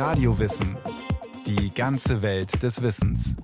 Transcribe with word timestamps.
Radiowissen. 0.00 0.78
Die 1.46 1.74
ganze 1.74 2.22
Welt 2.22 2.62
des 2.62 2.80
Wissens. 2.80 3.36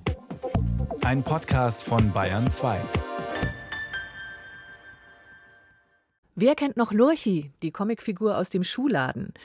Ein 1.01 1.21
Podcast 1.21 1.83
von 1.83 2.11
Bayern 2.11 2.47
2. 2.47 2.81
Wer 6.33 6.55
kennt 6.55 6.75
noch 6.75 6.91
Lurchi, 6.91 7.51
die 7.61 7.69
Comicfigur 7.69 8.39
aus 8.39 8.49
dem 8.49 8.63
Schuhladen? 8.63 9.35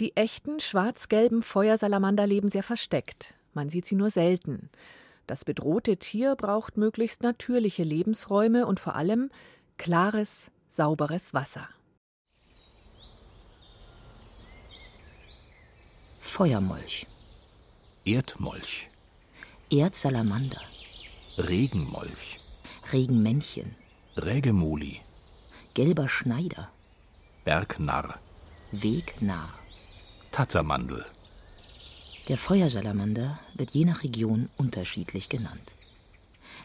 Die 0.00 0.14
echten 0.18 0.60
schwarz-gelben 0.60 1.40
Feuersalamander 1.40 2.26
leben 2.26 2.50
sehr 2.50 2.62
versteckt. 2.62 3.32
Man 3.54 3.70
sieht 3.70 3.86
sie 3.86 3.96
nur 3.96 4.10
selten. 4.10 4.68
Das 5.26 5.46
bedrohte 5.46 5.96
Tier 5.96 6.36
braucht 6.36 6.76
möglichst 6.76 7.22
natürliche 7.22 7.84
Lebensräume 7.84 8.66
und 8.66 8.80
vor 8.80 8.96
allem 8.96 9.30
klares, 9.78 10.50
sauberes 10.68 11.32
Wasser. 11.32 11.70
Feuermolch, 16.20 17.06
Erdmolch, 18.04 18.88
Erdsalamander, 19.70 20.60
Regenmolch, 21.38 22.38
Regenmännchen, 22.92 23.74
Rägemoli, 24.16 25.00
gelber 25.74 26.08
Schneider, 26.08 26.70
Bergnarr, 27.44 28.20
Wegnarr. 28.70 29.54
Tattermandel, 30.30 31.04
Der 32.28 32.38
Feuersalamander 32.38 33.40
wird 33.54 33.72
je 33.72 33.84
nach 33.84 34.04
Region 34.04 34.48
unterschiedlich 34.56 35.28
genannt. 35.28 35.74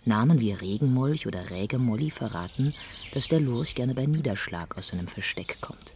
Namen 0.03 0.39
wie 0.39 0.51
Regenmolch 0.51 1.25
oder 1.25 1.49
Rägemolli 1.49 2.11
verraten, 2.11 2.75
dass 3.13 3.29
der 3.29 3.39
Lurch 3.39 3.73
gerne 3.73 3.95
bei 3.95 4.05
Niederschlag 4.05 4.77
aus 4.77 4.89
seinem 4.89 5.07
Versteck 5.07 5.57
kommt. 5.61 5.94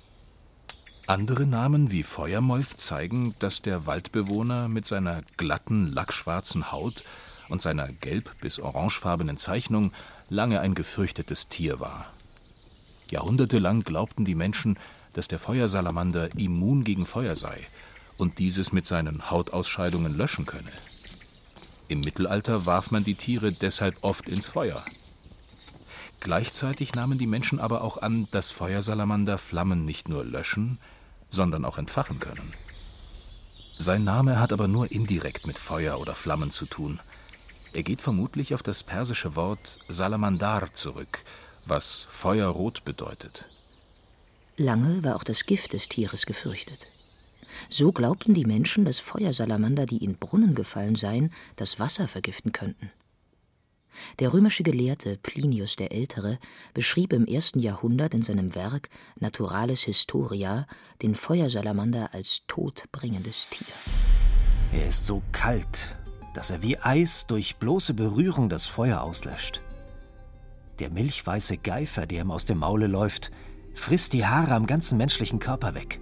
Andere 1.09 1.47
Namen 1.47 1.89
wie 1.89 2.03
Feuermolch 2.03 2.77
zeigen, 2.77 3.33
dass 3.39 3.63
der 3.63 3.87
Waldbewohner 3.87 4.67
mit 4.67 4.85
seiner 4.85 5.23
glatten, 5.37 5.87
lackschwarzen 5.87 6.71
Haut 6.71 7.03
und 7.47 7.63
seiner 7.63 7.87
gelb- 7.87 8.29
bis 8.41 8.59
orangefarbenen 8.59 9.37
Zeichnung 9.37 9.91
lange 10.29 10.59
ein 10.59 10.75
gefürchtetes 10.75 11.47
Tier 11.47 11.79
war. 11.79 12.13
Jahrhundertelang 13.09 13.81
glaubten 13.81 14.23
die 14.23 14.35
Menschen, 14.35 14.77
dass 15.13 15.27
der 15.27 15.39
Feuersalamander 15.39 16.29
immun 16.37 16.83
gegen 16.83 17.07
Feuer 17.07 17.35
sei 17.35 17.57
und 18.17 18.37
dieses 18.37 18.71
mit 18.71 18.85
seinen 18.85 19.31
Hautausscheidungen 19.31 20.15
löschen 20.15 20.45
könne. 20.45 20.69
Im 21.87 22.01
Mittelalter 22.01 22.67
warf 22.67 22.91
man 22.91 23.03
die 23.03 23.15
Tiere 23.15 23.51
deshalb 23.51 23.97
oft 24.01 24.29
ins 24.29 24.45
Feuer. 24.45 24.85
Gleichzeitig 26.19 26.93
nahmen 26.93 27.17
die 27.17 27.25
Menschen 27.25 27.59
aber 27.59 27.81
auch 27.81 27.97
an, 27.97 28.27
dass 28.29 28.51
Feuersalamander 28.51 29.39
Flammen 29.39 29.85
nicht 29.85 30.07
nur 30.07 30.23
löschen, 30.23 30.77
sondern 31.29 31.65
auch 31.65 31.77
entfachen 31.77 32.19
können. 32.19 32.53
Sein 33.77 34.03
Name 34.03 34.39
hat 34.39 34.51
aber 34.51 34.67
nur 34.67 34.91
indirekt 34.91 35.47
mit 35.47 35.57
Feuer 35.57 35.99
oder 35.99 36.15
Flammen 36.15 36.51
zu 36.51 36.65
tun. 36.65 36.99
Er 37.73 37.83
geht 37.83 38.01
vermutlich 38.01 38.53
auf 38.53 38.63
das 38.63 38.83
persische 38.83 39.35
Wort 39.35 39.79
Salamandar 39.87 40.73
zurück, 40.73 41.23
was 41.65 42.07
Feuerrot 42.09 42.83
bedeutet. 42.83 43.45
Lange 44.57 45.03
war 45.03 45.15
auch 45.15 45.23
das 45.23 45.45
Gift 45.45 45.73
des 45.73 45.87
Tieres 45.87 46.25
gefürchtet. 46.25 46.87
So 47.69 47.91
glaubten 47.91 48.33
die 48.33 48.45
Menschen, 48.45 48.85
dass 48.85 48.99
Feuersalamander, 48.99 49.85
die 49.85 50.03
in 50.03 50.17
Brunnen 50.17 50.55
gefallen 50.55 50.95
seien, 50.95 51.31
das 51.55 51.79
Wasser 51.79 52.07
vergiften 52.07 52.51
könnten. 52.51 52.91
Der 54.19 54.33
römische 54.33 54.63
Gelehrte 54.63 55.17
Plinius 55.17 55.75
der 55.75 55.91
Ältere 55.91 56.39
beschrieb 56.73 57.13
im 57.13 57.25
ersten 57.25 57.59
Jahrhundert 57.59 58.13
in 58.13 58.21
seinem 58.21 58.55
Werk 58.55 58.89
Naturalis 59.19 59.83
Historia 59.83 60.67
den 61.01 61.15
Feuersalamander 61.15 62.13
als 62.13 62.43
todbringendes 62.47 63.47
Tier. 63.49 63.73
Er 64.71 64.87
ist 64.87 65.05
so 65.05 65.23
kalt, 65.31 65.95
dass 66.33 66.51
er 66.51 66.61
wie 66.61 66.77
Eis 66.77 67.25
durch 67.27 67.57
bloße 67.57 67.93
Berührung 67.93 68.49
das 68.49 68.67
Feuer 68.67 69.01
auslöscht. 69.01 69.61
Der 70.79 70.89
milchweiße 70.89 71.57
Geifer, 71.57 72.05
der 72.05 72.21
ihm 72.21 72.31
aus 72.31 72.45
dem 72.45 72.59
Maule 72.59 72.87
läuft, 72.87 73.31
frisst 73.73 74.13
die 74.13 74.25
Haare 74.25 74.53
am 74.53 74.65
ganzen 74.65 74.97
menschlichen 74.97 75.39
Körper 75.39 75.73
weg. 75.73 75.99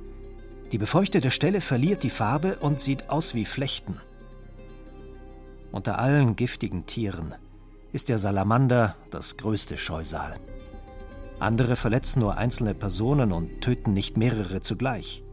Die 0.72 0.78
befeuchtete 0.78 1.32
Stelle 1.32 1.62
verliert 1.62 2.04
die 2.04 2.10
Farbe 2.10 2.58
und 2.58 2.82
sieht 2.82 3.10
aus 3.10 3.34
wie 3.34 3.46
Flechten. 3.46 4.02
Unter 5.72 5.98
allen 6.00 6.36
giftigen 6.36 6.86
Tieren 6.86 7.36
ist 7.98 8.10
der 8.10 8.20
Salamander 8.20 8.96
das 9.10 9.38
größte 9.38 9.76
Scheusal. 9.76 10.40
Andere 11.40 11.76
verletzen 11.76 12.20
nur 12.20 12.38
einzelne 12.38 12.76
Personen 12.76 13.32
und 13.32 13.60
töten 13.60 13.94
nicht 13.94 14.18
mehrere 14.18 14.62
zugleich. 14.62 15.24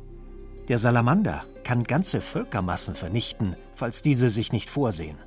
Der 0.68 0.78
Salamander 0.78 1.44
kann 1.62 1.84
ganze 1.84 2.22
Völkermassen 2.22 2.94
vernichten, 2.94 3.54
falls 3.74 4.00
diese 4.00 4.30
sich 4.30 4.50
nicht 4.50 4.70
vorsehen. 4.70 5.18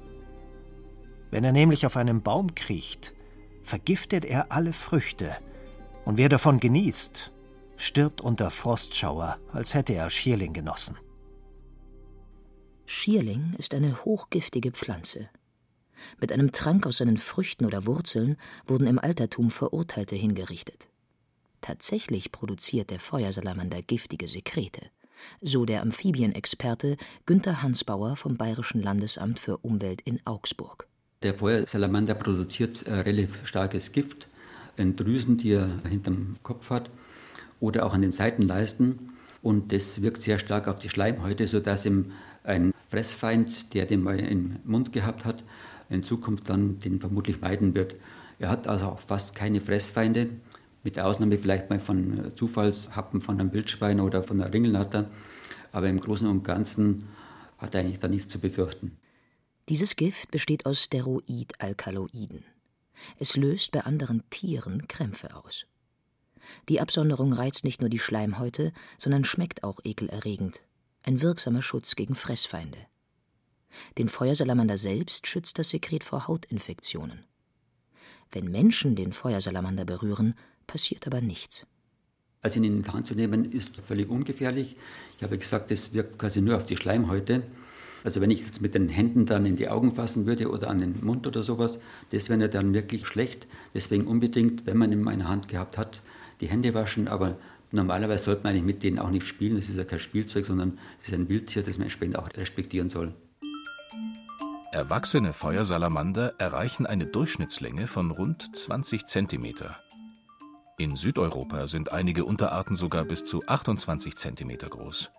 Wenn 1.29 1.43
er 1.43 1.51
nämlich 1.51 1.85
auf 1.85 1.95
einem 1.95 2.23
Baum 2.23 2.55
kriecht, 2.55 3.13
vergiftet 3.61 4.25
er 4.25 4.51
alle 4.51 4.73
Früchte, 4.73 5.29
und 6.05 6.17
wer 6.17 6.29
davon 6.29 6.59
genießt, 6.59 7.31
stirbt 7.75 8.19
unter 8.19 8.49
Frostschauer, 8.49 9.37
als 9.53 9.75
hätte 9.75 9.93
er 9.93 10.09
Schierling 10.09 10.53
genossen. 10.53 10.97
Schierling 12.87 13.53
ist 13.59 13.75
eine 13.75 14.05
hochgiftige 14.05 14.71
Pflanze. 14.71 15.29
Mit 16.19 16.31
einem 16.31 16.51
Trank 16.51 16.85
aus 16.85 16.97
seinen 16.97 17.17
Früchten 17.17 17.65
oder 17.65 17.85
Wurzeln 17.85 18.37
wurden 18.65 18.87
im 18.87 18.99
Altertum 18.99 19.51
Verurteilte 19.51 20.15
hingerichtet. 20.15 20.87
Tatsächlich 21.61 22.31
produziert 22.31 22.89
der 22.89 22.99
Feuersalamander 22.99 23.81
giftige 23.81 24.27
Sekrete, 24.27 24.83
so 25.41 25.65
der 25.65 25.81
Amphibienexperte 25.81 26.97
Günther 27.25 27.61
Hansbauer 27.61 28.15
vom 28.15 28.37
Bayerischen 28.37 28.81
Landesamt 28.81 29.39
für 29.39 29.57
Umwelt 29.57 30.01
in 30.01 30.19
Augsburg. 30.25 30.87
Der 31.23 31.33
Feuersalamander 31.33 32.13
produziert 32.13 32.83
äh, 32.83 32.93
relativ 32.93 33.45
starkes 33.45 33.91
Gift 33.91 34.27
in 34.75 34.95
Drüsen, 34.95 35.37
die 35.37 35.53
er 35.53 35.81
hinterm 35.89 36.37
Kopf 36.43 36.69
hat 36.69 36.89
oder 37.59 37.85
auch 37.85 37.93
an 37.93 38.01
den 38.01 38.11
Seitenleisten. 38.11 39.13
Und 39.41 39.71
das 39.71 40.01
wirkt 40.01 40.23
sehr 40.23 40.39
stark 40.39 40.67
auf 40.67 40.79
die 40.79 40.89
Schleimhäute, 40.89 41.47
sodass 41.47 41.85
ihm 41.85 42.11
ein 42.43 42.73
Fressfeind, 42.89 43.73
der 43.73 43.85
den 43.85 44.03
mal 44.03 44.19
im 44.19 44.57
Mund 44.63 44.93
gehabt 44.93 45.25
hat, 45.25 45.43
in 45.89 46.03
Zukunft 46.03 46.49
dann 46.49 46.79
den 46.79 46.99
vermutlich 46.99 47.41
meiden 47.41 47.75
wird. 47.75 47.95
Er 48.39 48.49
hat 48.49 48.67
also 48.67 48.85
auch 48.85 48.99
fast 48.99 49.35
keine 49.35 49.61
Fressfeinde, 49.61 50.29
mit 50.83 50.99
Ausnahme 50.99 51.37
vielleicht 51.37 51.69
mal 51.69 51.79
von 51.79 52.31
Zufallshappen 52.35 53.19
von 53.19 53.39
einem 53.39 53.51
Wildschwein 53.51 53.99
oder 53.99 54.23
von 54.23 54.39
einer 54.39 54.53
Ringelnatter. 54.53 55.09
Aber 55.71 55.89
im 55.89 55.99
Großen 55.99 56.27
und 56.27 56.43
Ganzen 56.43 57.09
hat 57.57 57.75
er 57.75 57.81
eigentlich 57.81 57.99
da 57.99 58.07
nichts 58.07 58.29
zu 58.31 58.39
befürchten. 58.39 58.97
Dieses 59.69 59.97
Gift 59.97 60.31
besteht 60.31 60.65
aus 60.65 60.83
Steroidalkaloiden. 60.83 62.45
Es 63.19 63.35
löst 63.35 63.71
bei 63.73 63.81
anderen 63.81 64.23
Tieren 64.29 64.87
Krämpfe 64.87 65.35
aus. 65.35 65.65
Die 66.69 66.79
Absonderung 66.79 67.33
reizt 67.33 67.65
nicht 67.65 67.81
nur 67.81 67.89
die 67.89 67.99
Schleimhäute, 67.99 68.71
sondern 68.97 69.25
schmeckt 69.25 69.63
auch 69.63 69.79
ekelerregend. 69.83 70.61
Ein 71.03 71.21
wirksamer 71.21 71.61
Schutz 71.61 71.95
gegen 71.95 72.15
Fressfeinde. 72.15 72.77
Den 73.97 74.09
Feuersalamander 74.09 74.77
selbst 74.77 75.27
schützt 75.27 75.59
das 75.59 75.69
Sekret 75.69 76.03
vor 76.03 76.27
Hautinfektionen. 76.27 77.25
Wenn 78.31 78.51
Menschen 78.51 78.95
den 78.95 79.13
Feuersalamander 79.13 79.85
berühren, 79.85 80.35
passiert 80.65 81.07
aber 81.07 81.21
nichts. 81.21 81.65
Also 82.41 82.59
ihn 82.59 82.65
in 82.65 82.83
die 82.83 82.89
Hand 82.89 83.07
zu 83.07 83.15
nehmen, 83.15 83.51
ist 83.51 83.79
völlig 83.81 84.09
ungefährlich. 84.09 84.75
Ich 85.17 85.23
habe 85.23 85.37
gesagt, 85.37 85.71
das 85.71 85.93
wirkt 85.93 86.19
quasi 86.19 86.41
nur 86.41 86.55
auf 86.55 86.65
die 86.65 86.77
Schleimhäute. 86.77 87.43
Also 88.03 88.21
wenn 88.21 88.31
ich 88.31 88.45
jetzt 88.45 88.61
mit 88.61 88.75
den 88.75 88.89
Händen 88.89 89.25
dann 89.25 89.45
in 89.45 89.55
die 89.55 89.69
Augen 89.69 89.95
fassen 89.95 90.25
würde 90.25 90.49
oder 90.49 90.69
an 90.69 90.79
den 90.79 91.03
Mund 91.03 91.25
oder 91.25 91.43
sowas, 91.43 91.79
das 92.11 92.29
wäre 92.29 92.47
dann 92.47 92.73
wirklich 92.73 93.07
schlecht. 93.07 93.47
Deswegen 93.73 94.05
unbedingt, 94.07 94.65
wenn 94.65 94.77
man 94.77 94.91
ihn 94.91 95.01
in 95.01 95.07
einer 95.07 95.27
Hand 95.27 95.47
gehabt 95.47 95.77
hat, 95.77 96.01
die 96.39 96.47
Hände 96.47 96.73
waschen. 96.73 97.07
Aber 97.07 97.37
normalerweise 97.71 98.25
sollte 98.25 98.43
man 98.43 98.51
eigentlich 98.51 98.63
mit 98.63 98.83
denen 98.83 98.99
auch 98.99 99.09
nicht 99.09 99.25
spielen. 99.25 99.55
Das 99.55 99.67
ist 99.67 99.77
ja 99.77 99.83
kein 99.83 99.99
Spielzeug, 99.99 100.45
sondern 100.45 100.77
es 101.01 101.07
ist 101.07 101.15
ein 101.15 101.27
Wildtier, 101.27 101.63
das 101.63 101.77
man 101.77 101.87
entsprechend 101.87 102.17
auch 102.17 102.29
respektieren 102.35 102.89
soll. 102.89 103.13
Erwachsene 104.71 105.33
Feuersalamander 105.33 106.35
erreichen 106.37 106.85
eine 106.85 107.07
Durchschnittslänge 107.07 107.87
von 107.87 108.11
rund 108.11 108.55
20 108.55 109.05
Zentimeter. 109.05 109.77
In 110.77 110.95
Südeuropa 110.95 111.67
sind 111.67 111.91
einige 111.91 112.25
Unterarten 112.25 112.75
sogar 112.75 113.03
bis 113.05 113.25
zu 113.25 113.41
28 113.47 114.15
Zentimeter 114.17 114.69
groß. 114.69 115.09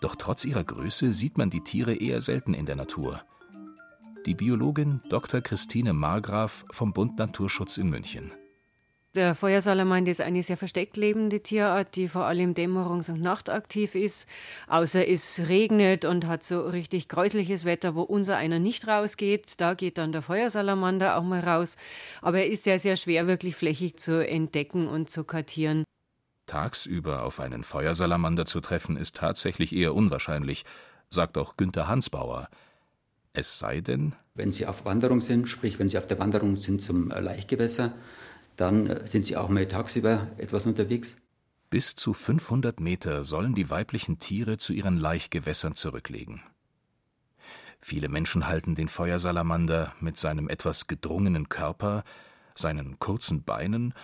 Doch 0.00 0.16
trotz 0.16 0.44
ihrer 0.44 0.64
Größe 0.64 1.12
sieht 1.12 1.36
man 1.36 1.50
die 1.50 1.62
Tiere 1.62 1.94
eher 1.94 2.22
selten 2.22 2.54
in 2.54 2.64
der 2.64 2.76
Natur. 2.76 3.22
Die 4.26 4.34
Biologin 4.34 5.02
Dr. 5.08 5.40
Christine 5.40 5.92
Margraf 5.92 6.64
vom 6.70 6.92
Bund 6.92 7.18
Naturschutz 7.18 7.76
in 7.76 7.90
München. 7.90 8.32
Der 9.16 9.34
Feuersalamander 9.34 10.12
ist 10.12 10.20
eine 10.20 10.40
sehr 10.44 10.56
versteckt 10.56 10.96
lebende 10.96 11.42
Tierart, 11.42 11.96
die 11.96 12.06
vor 12.06 12.26
allem 12.26 12.54
dämmerungs- 12.54 13.10
und 13.10 13.20
nachtaktiv 13.20 13.96
ist. 13.96 14.28
Außer 14.68 15.06
es 15.08 15.40
regnet 15.48 16.04
und 16.04 16.28
hat 16.28 16.44
so 16.44 16.60
richtig 16.60 17.08
gräusliches 17.08 17.64
Wetter, 17.64 17.96
wo 17.96 18.02
unser 18.02 18.36
einer 18.36 18.60
nicht 18.60 18.86
rausgeht. 18.86 19.60
Da 19.60 19.74
geht 19.74 19.98
dann 19.98 20.12
der 20.12 20.22
Feuersalamander 20.22 21.16
auch 21.16 21.24
mal 21.24 21.40
raus. 21.40 21.74
Aber 22.22 22.38
er 22.38 22.46
ist 22.46 22.62
sehr, 22.62 22.78
sehr 22.78 22.96
schwer 22.96 23.26
wirklich 23.26 23.56
flächig 23.56 23.98
zu 23.98 24.24
entdecken 24.24 24.86
und 24.86 25.10
zu 25.10 25.24
kartieren. 25.24 25.82
Tagsüber 26.46 27.24
auf 27.24 27.40
einen 27.40 27.64
Feuersalamander 27.64 28.44
zu 28.44 28.60
treffen, 28.60 28.96
ist 28.96 29.16
tatsächlich 29.16 29.74
eher 29.74 29.96
unwahrscheinlich, 29.96 30.64
sagt 31.08 31.36
auch 31.36 31.56
Günther 31.56 31.88
Hansbauer. 31.88 32.48
Es 33.32 33.58
sei 33.58 33.80
denn, 33.80 34.14
wenn 34.34 34.52
sie 34.52 34.66
auf 34.66 34.84
Wanderung 34.84 35.20
sind, 35.20 35.48
sprich 35.48 35.80
wenn 35.80 35.88
sie 35.88 35.98
auf 35.98 36.06
der 36.06 36.20
Wanderung 36.20 36.56
sind 36.56 36.80
zum 36.80 37.08
Laichgewässer, 37.08 37.92
dann 38.60 38.86
äh, 38.86 39.06
sind 39.06 39.26
sie 39.26 39.36
auch 39.36 39.48
mal 39.48 39.66
tagsüber 39.66 40.28
etwas 40.36 40.66
unterwegs. 40.66 41.16
Bis 41.70 41.94
zu 41.94 42.12
500 42.12 42.80
Meter 42.80 43.24
sollen 43.24 43.54
die 43.54 43.70
weiblichen 43.70 44.18
Tiere 44.18 44.58
zu 44.58 44.72
ihren 44.72 44.98
Laichgewässern 44.98 45.74
zurücklegen. 45.74 46.42
Viele 47.80 48.08
Menschen 48.08 48.46
halten 48.46 48.74
den 48.74 48.88
Feuersalamander 48.88 49.94
mit 50.00 50.18
seinem 50.18 50.48
etwas 50.48 50.86
gedrungenen 50.86 51.48
Körper, 51.48 52.04
seinen 52.54 52.98
kurzen 52.98 53.44
Beinen 53.44 53.94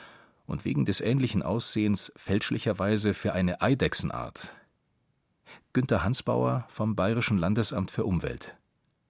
und 0.47 0.65
wegen 0.65 0.85
des 0.85 1.01
ähnlichen 1.01 1.43
Aussehens 1.43 2.13
fälschlicherweise 2.17 3.13
für 3.13 3.33
eine 3.33 3.61
Eidechsenart. 3.61 4.55
Günter 5.73 6.05
Hansbauer 6.05 6.65
vom 6.69 6.97
Bayerischen 6.97 7.37
Landesamt 7.37 7.91
für 7.91 8.05
Umwelt. 8.05 8.57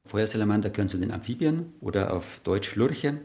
Feuersalamander 0.06 0.70
gehören 0.70 0.88
zu 0.88 0.98
den 0.98 1.12
Amphibien 1.12 1.74
oder 1.80 2.12
auf 2.12 2.40
Deutsch 2.42 2.74
Lurche 2.74 3.20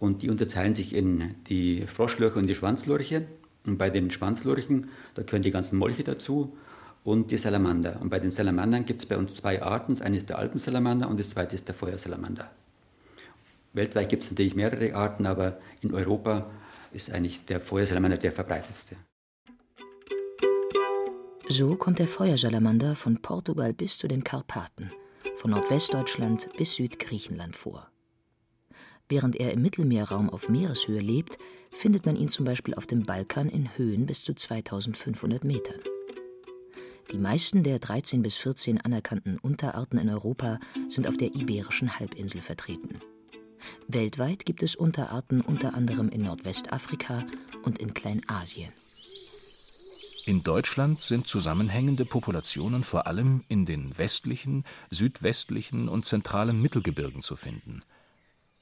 und 0.00 0.22
die 0.22 0.30
unterteilen 0.30 0.74
sich 0.74 0.94
in 0.94 1.36
die 1.46 1.82
Froschlurche 1.82 2.38
und 2.38 2.48
die 2.48 2.54
Schwanzlurche. 2.56 3.26
Und 3.66 3.76
bei 3.76 3.90
den 3.90 4.10
Schwanzlurchen, 4.10 4.88
da 5.14 5.22
gehören 5.22 5.42
die 5.42 5.50
ganzen 5.50 5.78
Molche 5.78 6.02
dazu 6.02 6.56
und 7.04 7.30
die 7.30 7.36
Salamander. 7.36 8.00
Und 8.00 8.08
bei 8.08 8.18
den 8.18 8.30
Salamandern 8.30 8.86
gibt 8.86 9.00
es 9.00 9.06
bei 9.06 9.18
uns 9.18 9.36
zwei 9.36 9.62
Arten. 9.62 9.94
Das 9.94 10.02
eine 10.02 10.16
ist 10.16 10.30
der 10.30 10.38
Alpensalamander 10.38 11.06
und 11.06 11.20
das 11.20 11.28
zweite 11.28 11.54
ist 11.54 11.68
der 11.68 11.74
Feuersalamander. 11.74 12.50
Weltweit 13.74 14.08
gibt 14.08 14.22
es 14.22 14.30
natürlich 14.30 14.56
mehrere 14.56 14.94
Arten, 14.94 15.26
aber 15.26 15.60
in 15.82 15.94
Europa 15.94 16.50
ist 16.92 17.12
eigentlich 17.12 17.44
der 17.44 17.60
Feuersalamander 17.60 18.16
der 18.16 18.32
verbreitetste. 18.32 18.96
So 21.48 21.76
kommt 21.76 21.98
der 21.98 22.08
Feuersalamander 22.08 22.96
von 22.96 23.20
Portugal 23.20 23.74
bis 23.74 23.98
zu 23.98 24.08
den 24.08 24.24
Karpaten, 24.24 24.92
von 25.36 25.50
Nordwestdeutschland 25.50 26.48
bis 26.56 26.76
Südgriechenland 26.76 27.54
vor. 27.54 27.89
Während 29.10 29.34
er 29.34 29.52
im 29.52 29.60
Mittelmeerraum 29.60 30.30
auf 30.30 30.48
Meereshöhe 30.48 31.00
lebt, 31.00 31.36
findet 31.72 32.06
man 32.06 32.14
ihn 32.14 32.28
zum 32.28 32.44
Beispiel 32.44 32.74
auf 32.74 32.86
dem 32.86 33.02
Balkan 33.02 33.48
in 33.48 33.76
Höhen 33.76 34.06
bis 34.06 34.22
zu 34.22 34.34
2500 34.34 35.42
Metern. 35.42 35.80
Die 37.10 37.18
meisten 37.18 37.64
der 37.64 37.80
13 37.80 38.22
bis 38.22 38.36
14 38.36 38.80
anerkannten 38.80 39.36
Unterarten 39.38 39.98
in 39.98 40.08
Europa 40.08 40.60
sind 40.86 41.08
auf 41.08 41.16
der 41.16 41.34
Iberischen 41.34 41.98
Halbinsel 41.98 42.40
vertreten. 42.40 43.00
Weltweit 43.88 44.46
gibt 44.46 44.62
es 44.62 44.76
Unterarten 44.76 45.40
unter 45.40 45.74
anderem 45.74 46.08
in 46.08 46.22
Nordwestafrika 46.22 47.24
und 47.64 47.80
in 47.80 47.94
Kleinasien. 47.94 48.72
In 50.24 50.44
Deutschland 50.44 51.02
sind 51.02 51.26
zusammenhängende 51.26 52.04
Populationen 52.04 52.84
vor 52.84 53.08
allem 53.08 53.42
in 53.48 53.66
den 53.66 53.98
westlichen, 53.98 54.62
südwestlichen 54.90 55.88
und 55.88 56.04
zentralen 56.04 56.62
Mittelgebirgen 56.62 57.22
zu 57.22 57.34
finden. 57.34 57.82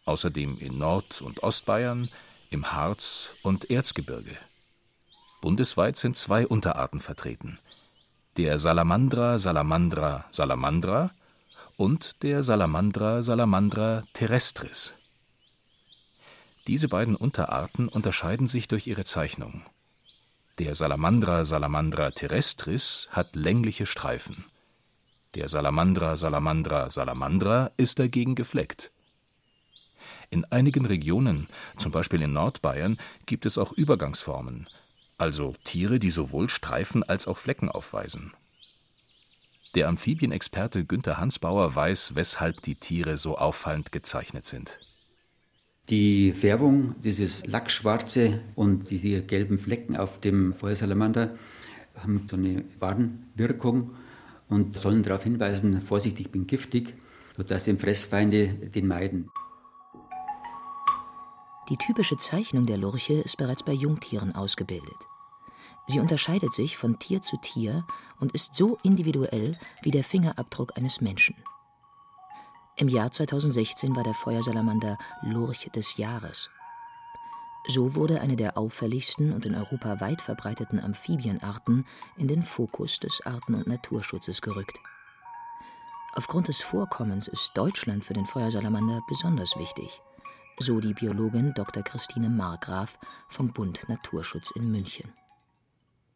Außerdem 0.08 0.56
in 0.56 0.78
Nord- 0.78 1.20
und 1.20 1.42
Ostbayern, 1.42 2.08
im 2.48 2.72
Harz 2.72 3.28
und 3.42 3.70
Erzgebirge. 3.70 4.36
Bundesweit 5.42 5.98
sind 5.98 6.16
zwei 6.16 6.46
Unterarten 6.46 7.00
vertreten: 7.00 7.58
der 8.38 8.58
Salamandra 8.58 9.38
salamandra 9.38 10.24
salamandra 10.30 11.10
und 11.76 12.22
der 12.22 12.42
Salamandra 12.42 13.22
salamandra 13.22 14.04
terrestris. 14.14 14.94
Diese 16.66 16.88
beiden 16.88 17.14
Unterarten 17.14 17.88
unterscheiden 17.88 18.46
sich 18.46 18.66
durch 18.66 18.86
ihre 18.86 19.04
Zeichnung. 19.04 19.62
Der 20.58 20.74
Salamandra 20.74 21.44
salamandra 21.44 22.12
terrestris 22.12 23.08
hat 23.10 23.36
längliche 23.36 23.84
Streifen. 23.84 24.46
Der 25.34 25.50
Salamandra 25.50 26.16
salamandra 26.16 26.88
salamandra 26.88 27.72
ist 27.76 27.98
dagegen 27.98 28.34
gefleckt. 28.34 28.90
In 30.30 30.44
einigen 30.46 30.84
Regionen, 30.84 31.48
zum 31.78 31.90
Beispiel 31.90 32.20
in 32.22 32.32
Nordbayern, 32.32 32.98
gibt 33.26 33.46
es 33.46 33.56
auch 33.56 33.72
Übergangsformen, 33.72 34.68
also 35.16 35.54
Tiere, 35.64 35.98
die 35.98 36.10
sowohl 36.10 36.50
Streifen 36.50 37.02
als 37.02 37.26
auch 37.26 37.38
Flecken 37.38 37.70
aufweisen. 37.70 38.32
Der 39.74 39.88
Amphibienexperte 39.88 40.84
Günther 40.84 41.18
Hansbauer 41.18 41.74
weiß, 41.74 42.14
weshalb 42.14 42.62
die 42.62 42.74
Tiere 42.74 43.16
so 43.16 43.38
auffallend 43.38 43.92
gezeichnet 43.92 44.44
sind. 44.44 44.78
Die 45.88 46.32
Färbung, 46.32 46.94
dieses 47.02 47.46
Lackschwarze 47.46 48.40
und 48.54 48.90
diese 48.90 49.22
gelben 49.22 49.56
Flecken 49.56 49.96
auf 49.96 50.20
dem 50.20 50.52
Feuersalamander 50.52 51.38
haben 51.96 52.26
so 52.30 52.36
eine 52.36 52.64
Warnwirkung 52.78 53.94
und 54.48 54.76
sollen 54.76 55.02
darauf 55.02 55.24
hinweisen, 55.24 55.80
Vorsicht, 55.80 56.20
ich 56.20 56.30
bin 56.30 56.46
giftig, 56.46 56.94
sodass 57.36 57.64
die 57.64 57.74
Fressfeinde 57.76 58.48
den 58.48 58.86
meiden. 58.86 59.30
Die 61.68 61.76
typische 61.76 62.16
Zeichnung 62.16 62.64
der 62.64 62.78
Lurche 62.78 63.14
ist 63.14 63.36
bereits 63.36 63.62
bei 63.62 63.72
Jungtieren 63.72 64.34
ausgebildet. 64.34 64.96
Sie 65.86 66.00
unterscheidet 66.00 66.52
sich 66.52 66.76
von 66.76 66.98
Tier 66.98 67.20
zu 67.20 67.36
Tier 67.38 67.86
und 68.20 68.32
ist 68.32 68.54
so 68.54 68.78
individuell 68.82 69.56
wie 69.82 69.90
der 69.90 70.04
Fingerabdruck 70.04 70.76
eines 70.76 71.00
Menschen. 71.00 71.36
Im 72.76 72.88
Jahr 72.88 73.10
2016 73.10 73.96
war 73.96 74.02
der 74.02 74.14
Feuersalamander 74.14 74.96
Lurch 75.22 75.68
des 75.74 75.96
Jahres. 75.96 76.48
So 77.66 77.94
wurde 77.94 78.20
eine 78.22 78.36
der 78.36 78.56
auffälligsten 78.56 79.32
und 79.32 79.44
in 79.44 79.54
Europa 79.54 80.00
weit 80.00 80.22
verbreiteten 80.22 80.80
Amphibienarten 80.80 81.86
in 82.16 82.28
den 82.28 82.42
Fokus 82.42 82.98
des 82.98 83.20
Arten- 83.26 83.54
und 83.54 83.66
Naturschutzes 83.66 84.40
gerückt. 84.40 84.78
Aufgrund 86.14 86.48
des 86.48 86.62
Vorkommens 86.62 87.28
ist 87.28 87.52
Deutschland 87.54 88.04
für 88.06 88.14
den 88.14 88.24
Feuersalamander 88.24 89.02
besonders 89.06 89.56
wichtig, 89.56 90.00
so 90.60 90.80
die 90.80 90.94
Biologin 90.94 91.54
Dr. 91.54 91.82
Christine 91.82 92.28
Markgraf 92.28 92.98
vom 93.28 93.52
Bund 93.52 93.88
Naturschutz 93.88 94.50
in 94.52 94.70
München. 94.70 95.12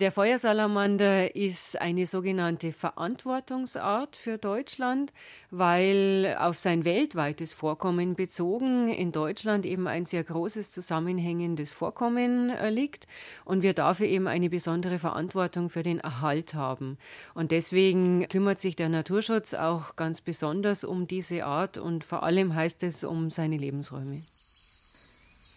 Der 0.03 0.11
Feuersalamander 0.11 1.37
ist 1.37 1.81
eine 1.81 2.07
sogenannte 2.07 2.73
Verantwortungsart 2.73 4.17
für 4.17 4.37
Deutschland, 4.37 5.13
weil 5.53 6.37
auf 6.41 6.59
sein 6.59 6.85
weltweites 6.85 7.53
Vorkommen 7.53 8.17
bezogen 8.17 8.89
in 8.89 9.13
Deutschland 9.13 9.65
eben 9.65 9.87
ein 9.87 10.05
sehr 10.05 10.25
großes 10.25 10.73
zusammenhängendes 10.73 11.71
Vorkommen 11.71 12.51
äh, 12.51 12.71
liegt 12.71 13.07
und 13.45 13.63
wir 13.63 13.75
dafür 13.75 14.09
eben 14.09 14.27
eine 14.27 14.51
besondere 14.51 14.99
Verantwortung 14.99 15.69
für 15.69 15.85
den 15.85 16.01
Erhalt 16.01 16.55
haben. 16.55 16.99
Und 17.35 17.53
deswegen 17.53 18.27
kümmert 18.29 18.59
sich 18.59 18.75
der 18.75 18.89
Naturschutz 18.89 19.55
auch 19.55 19.95
ganz 19.95 20.21
besonders 20.21 20.83
um 20.83 21.07
diese 21.07 21.45
Art 21.45 21.79
und 21.79 22.03
vor 22.03 22.25
allem 22.25 22.57
heißt 22.57 22.83
es 22.83 23.05
um 23.05 23.31
seine 23.31 23.57
Lebensräume. 23.57 24.25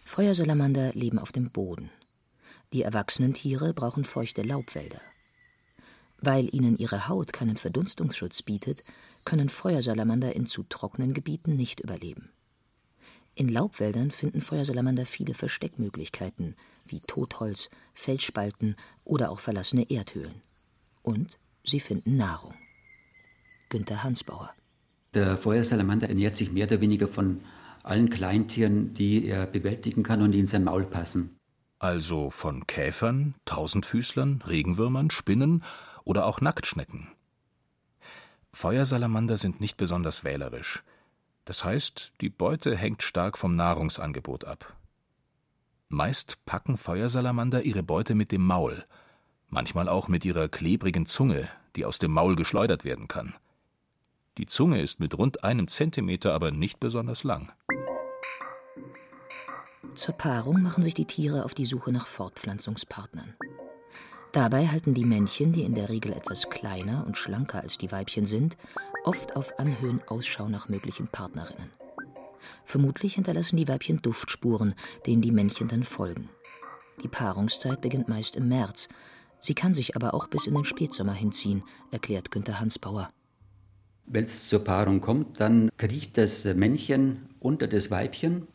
Feuersalamander 0.06 0.92
leben 0.94 1.18
auf 1.18 1.32
dem 1.32 1.50
Boden. 1.50 1.90
Die 2.72 2.82
erwachsenen 2.82 3.34
Tiere 3.34 3.74
brauchen 3.74 4.04
feuchte 4.04 4.42
Laubwälder. 4.42 5.00
Weil 6.18 6.48
ihnen 6.54 6.78
ihre 6.78 7.08
Haut 7.08 7.32
keinen 7.32 7.56
Verdunstungsschutz 7.56 8.42
bietet, 8.42 8.84
können 9.24 9.48
Feuersalamander 9.48 10.34
in 10.34 10.46
zu 10.46 10.62
trockenen 10.62 11.12
Gebieten 11.12 11.56
nicht 11.56 11.80
überleben. 11.80 12.30
In 13.34 13.48
Laubwäldern 13.48 14.12
finden 14.12 14.40
Feuersalamander 14.40 15.06
viele 15.06 15.34
Versteckmöglichkeiten, 15.34 16.54
wie 16.86 17.00
Totholz, 17.00 17.68
Felsspalten 17.92 18.76
oder 19.04 19.28
auch 19.30 19.40
verlassene 19.40 19.90
Erdhöhlen. 19.90 20.40
Und 21.02 21.36
sie 21.64 21.80
finden 21.80 22.16
Nahrung. 22.16 22.54
Günter 23.70 24.04
Hansbauer. 24.04 24.54
Der 25.14 25.36
Feuersalamander 25.36 26.08
ernährt 26.08 26.36
sich 26.36 26.52
mehr 26.52 26.68
oder 26.68 26.80
weniger 26.80 27.08
von 27.08 27.40
allen 27.86 28.10
Kleintieren, 28.10 28.94
die 28.94 29.26
er 29.26 29.46
bewältigen 29.46 30.02
kann 30.02 30.22
und 30.22 30.32
die 30.32 30.40
in 30.40 30.46
sein 30.46 30.64
Maul 30.64 30.84
passen 30.84 31.36
also 31.78 32.30
von 32.30 32.66
Käfern, 32.66 33.36
Tausendfüßlern, 33.44 34.42
Regenwürmern, 34.46 35.10
Spinnen 35.10 35.62
oder 36.04 36.26
auch 36.26 36.40
Nacktschnecken. 36.40 37.08
Feuersalamander 38.52 39.36
sind 39.36 39.60
nicht 39.60 39.76
besonders 39.76 40.24
wählerisch. 40.24 40.82
Das 41.44 41.64
heißt, 41.64 42.12
die 42.20 42.30
Beute 42.30 42.76
hängt 42.76 43.02
stark 43.02 43.36
vom 43.38 43.54
Nahrungsangebot 43.54 44.44
ab. 44.46 44.74
Meist 45.88 46.44
packen 46.46 46.76
Feuersalamander 46.76 47.62
ihre 47.62 47.82
Beute 47.82 48.14
mit 48.14 48.32
dem 48.32 48.44
Maul, 48.44 48.84
manchmal 49.48 49.88
auch 49.88 50.08
mit 50.08 50.24
ihrer 50.24 50.48
klebrigen 50.48 51.06
Zunge, 51.06 51.48
die 51.76 51.84
aus 51.84 51.98
dem 51.98 52.10
Maul 52.10 52.34
geschleudert 52.34 52.84
werden 52.84 53.06
kann. 53.06 53.34
Die 54.38 54.46
Zunge 54.46 54.80
ist 54.80 54.98
mit 54.98 55.16
rund 55.16 55.44
einem 55.44 55.68
Zentimeter 55.68 56.34
aber 56.34 56.50
nicht 56.50 56.80
besonders 56.80 57.22
lang. 57.22 57.52
Zur 59.96 60.14
Paarung 60.14 60.60
machen 60.60 60.82
sich 60.82 60.92
die 60.92 61.06
Tiere 61.06 61.46
auf 61.46 61.54
die 61.54 61.64
Suche 61.64 61.90
nach 61.90 62.06
Fortpflanzungspartnern. 62.06 63.34
Dabei 64.30 64.66
halten 64.68 64.92
die 64.92 65.06
Männchen, 65.06 65.52
die 65.52 65.62
in 65.62 65.74
der 65.74 65.88
Regel 65.88 66.12
etwas 66.12 66.50
kleiner 66.50 67.06
und 67.06 67.16
schlanker 67.16 67.62
als 67.62 67.78
die 67.78 67.90
Weibchen 67.90 68.26
sind, 68.26 68.58
oft 69.04 69.36
auf 69.36 69.58
Anhöhen 69.58 70.02
Ausschau 70.06 70.50
nach 70.50 70.68
möglichen 70.68 71.08
Partnerinnen. 71.08 71.70
Vermutlich 72.66 73.14
hinterlassen 73.14 73.56
die 73.56 73.68
Weibchen 73.68 73.96
Duftspuren, 74.02 74.74
denen 75.06 75.22
die 75.22 75.32
Männchen 75.32 75.68
dann 75.68 75.84
folgen. 75.84 76.28
Die 77.02 77.08
Paarungszeit 77.08 77.80
beginnt 77.80 78.06
meist 78.06 78.36
im 78.36 78.48
März. 78.48 78.90
Sie 79.40 79.54
kann 79.54 79.72
sich 79.72 79.96
aber 79.96 80.12
auch 80.12 80.28
bis 80.28 80.46
in 80.46 80.54
den 80.54 80.64
Spätsommer 80.64 81.14
hinziehen, 81.14 81.64
erklärt 81.90 82.30
Günter 82.30 82.60
Hansbauer. 82.60 83.10
Wenn 84.04 84.24
es 84.24 84.46
zur 84.46 84.62
Paarung 84.62 85.00
kommt, 85.00 85.40
dann 85.40 85.70
kriecht 85.78 86.18
das 86.18 86.44
Männchen 86.44 87.30
unter 87.40 87.66
das 87.66 87.90
Weibchen 87.90 88.46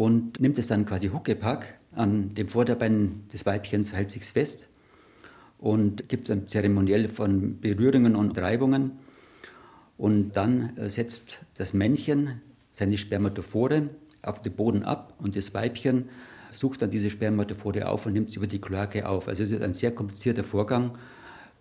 und 0.00 0.40
nimmt 0.40 0.58
es 0.58 0.66
dann 0.66 0.86
quasi 0.86 1.08
Huckepack 1.08 1.78
an 1.94 2.32
dem 2.32 2.48
Vorderbein 2.48 3.24
des 3.34 3.44
Weibchens, 3.44 3.92
hält 3.92 4.10
sich 4.10 4.24
fest 4.24 4.66
und 5.58 6.08
gibt 6.08 6.24
es 6.24 6.30
ein 6.30 6.48
Zeremoniell 6.48 7.06
von 7.06 7.60
Berührungen 7.60 8.16
und 8.16 8.38
Reibungen. 8.38 8.92
Und 9.98 10.32
dann 10.32 10.74
äh, 10.78 10.88
setzt 10.88 11.40
das 11.58 11.74
Männchen 11.74 12.40
seine 12.72 12.96
Spermatophore 12.96 13.90
auf 14.22 14.40
den 14.40 14.54
Boden 14.54 14.84
ab 14.84 15.16
und 15.18 15.36
das 15.36 15.52
Weibchen 15.52 16.08
sucht 16.50 16.80
dann 16.80 16.88
diese 16.88 17.10
Spermatophore 17.10 17.86
auf 17.86 18.06
und 18.06 18.14
nimmt 18.14 18.30
sie 18.30 18.38
über 18.38 18.46
die 18.46 18.58
Kloake 18.58 19.06
auf. 19.06 19.28
Also 19.28 19.42
es 19.42 19.50
ist 19.50 19.60
ein 19.60 19.74
sehr 19.74 19.94
komplizierter 19.94 20.44
Vorgang, 20.44 20.96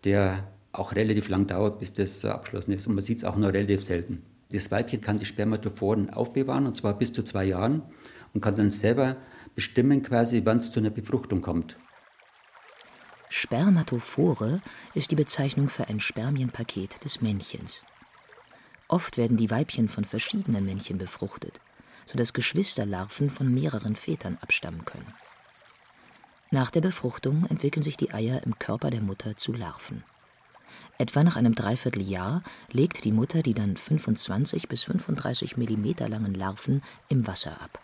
der 0.05 0.47
auch 0.71 0.95
relativ 0.95 1.27
lang 1.27 1.45
dauert, 1.47 1.79
bis 1.79 1.91
das 1.91 2.23
abgeschlossen 2.23 2.71
ist. 2.71 2.87
Und 2.87 2.95
man 2.95 3.03
sieht 3.03 3.17
es 3.17 3.23
auch 3.25 3.35
nur 3.35 3.51
relativ 3.51 3.83
selten. 3.83 4.21
Das 4.49 4.71
Weibchen 4.71 5.01
kann 5.01 5.19
die 5.19 5.25
Spermatophoren 5.25 6.09
aufbewahren, 6.09 6.67
und 6.67 6.77
zwar 6.77 6.97
bis 6.97 7.11
zu 7.11 7.21
zwei 7.23 7.43
Jahren, 7.43 7.81
und 8.33 8.41
kann 8.41 8.55
dann 8.55 8.71
selber 8.71 9.17
bestimmen, 9.55 10.01
quasi, 10.03 10.41
wann 10.45 10.59
es 10.59 10.71
zu 10.71 10.79
einer 10.79 10.89
Befruchtung 10.89 11.41
kommt. 11.41 11.77
Spermatophore 13.29 14.61
ist 14.95 15.11
die 15.11 15.15
Bezeichnung 15.15 15.69
für 15.69 15.87
ein 15.87 15.99
Spermienpaket 15.99 17.03
des 17.03 17.21
Männchens. 17.21 17.83
Oft 18.87 19.17
werden 19.17 19.37
die 19.37 19.51
Weibchen 19.51 19.87
von 19.87 20.03
verschiedenen 20.03 20.65
Männchen 20.65 20.97
befruchtet, 20.97 21.59
sodass 22.05 22.33
Geschwisterlarven 22.33 23.29
von 23.29 23.53
mehreren 23.53 23.95
Vätern 23.95 24.39
abstammen 24.41 24.83
können. 24.83 25.13
Nach 26.49 26.71
der 26.71 26.81
Befruchtung 26.81 27.45
entwickeln 27.45 27.83
sich 27.83 27.97
die 27.97 28.11
Eier 28.11 28.41
im 28.43 28.57
Körper 28.57 28.89
der 28.89 29.01
Mutter 29.01 29.37
zu 29.37 29.53
Larven. 29.53 30.03
Etwa 30.97 31.23
nach 31.23 31.35
einem 31.35 31.53
Dreivierteljahr 31.53 32.43
legt 32.71 33.05
die 33.05 33.11
Mutter 33.11 33.43
die 33.43 33.53
dann 33.53 33.77
25 33.77 34.67
bis 34.67 34.83
35 34.83 35.55
Millimeter 35.57 36.09
langen 36.09 36.33
Larven 36.33 36.81
im 37.07 37.27
Wasser 37.27 37.61
ab. 37.61 37.79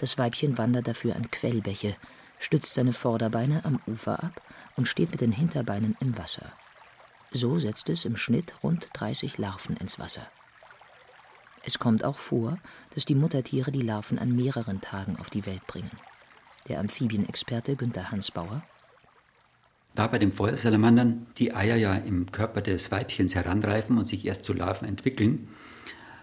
Das 0.00 0.16
Weibchen 0.16 0.56
wandert 0.56 0.88
dafür 0.88 1.14
an 1.14 1.30
Quellbäche, 1.30 1.94
stützt 2.38 2.72
seine 2.72 2.94
Vorderbeine 2.94 3.66
am 3.66 3.80
Ufer 3.86 4.24
ab 4.24 4.40
und 4.74 4.88
steht 4.88 5.10
mit 5.10 5.20
den 5.20 5.30
Hinterbeinen 5.30 5.94
im 6.00 6.16
Wasser. 6.16 6.54
So 7.32 7.58
setzt 7.58 7.90
es 7.90 8.06
im 8.06 8.16
Schnitt 8.16 8.54
rund 8.62 8.88
30 8.94 9.36
Larven 9.36 9.76
ins 9.76 9.98
Wasser. 9.98 10.26
Es 11.66 11.78
kommt 11.78 12.02
auch 12.02 12.16
vor, 12.16 12.56
dass 12.94 13.04
die 13.04 13.14
Muttertiere 13.14 13.72
die 13.72 13.82
Larven 13.82 14.18
an 14.18 14.34
mehreren 14.34 14.80
Tagen 14.80 15.18
auf 15.20 15.28
die 15.28 15.44
Welt 15.44 15.66
bringen. 15.66 15.90
Der 16.66 16.80
Amphibienexperte 16.80 17.76
Günther 17.76 18.10
Hansbauer. 18.10 18.62
Da 19.94 20.06
bei 20.06 20.18
den 20.18 20.32
Feuersalamandern 20.32 21.26
die 21.36 21.52
Eier 21.52 21.76
ja 21.76 21.92
im 21.92 22.32
Körper 22.32 22.62
des 22.62 22.90
Weibchens 22.90 23.34
heranreifen 23.34 23.98
und 23.98 24.08
sich 24.08 24.24
erst 24.24 24.46
zu 24.46 24.54
Larven 24.54 24.88
entwickeln, 24.88 25.48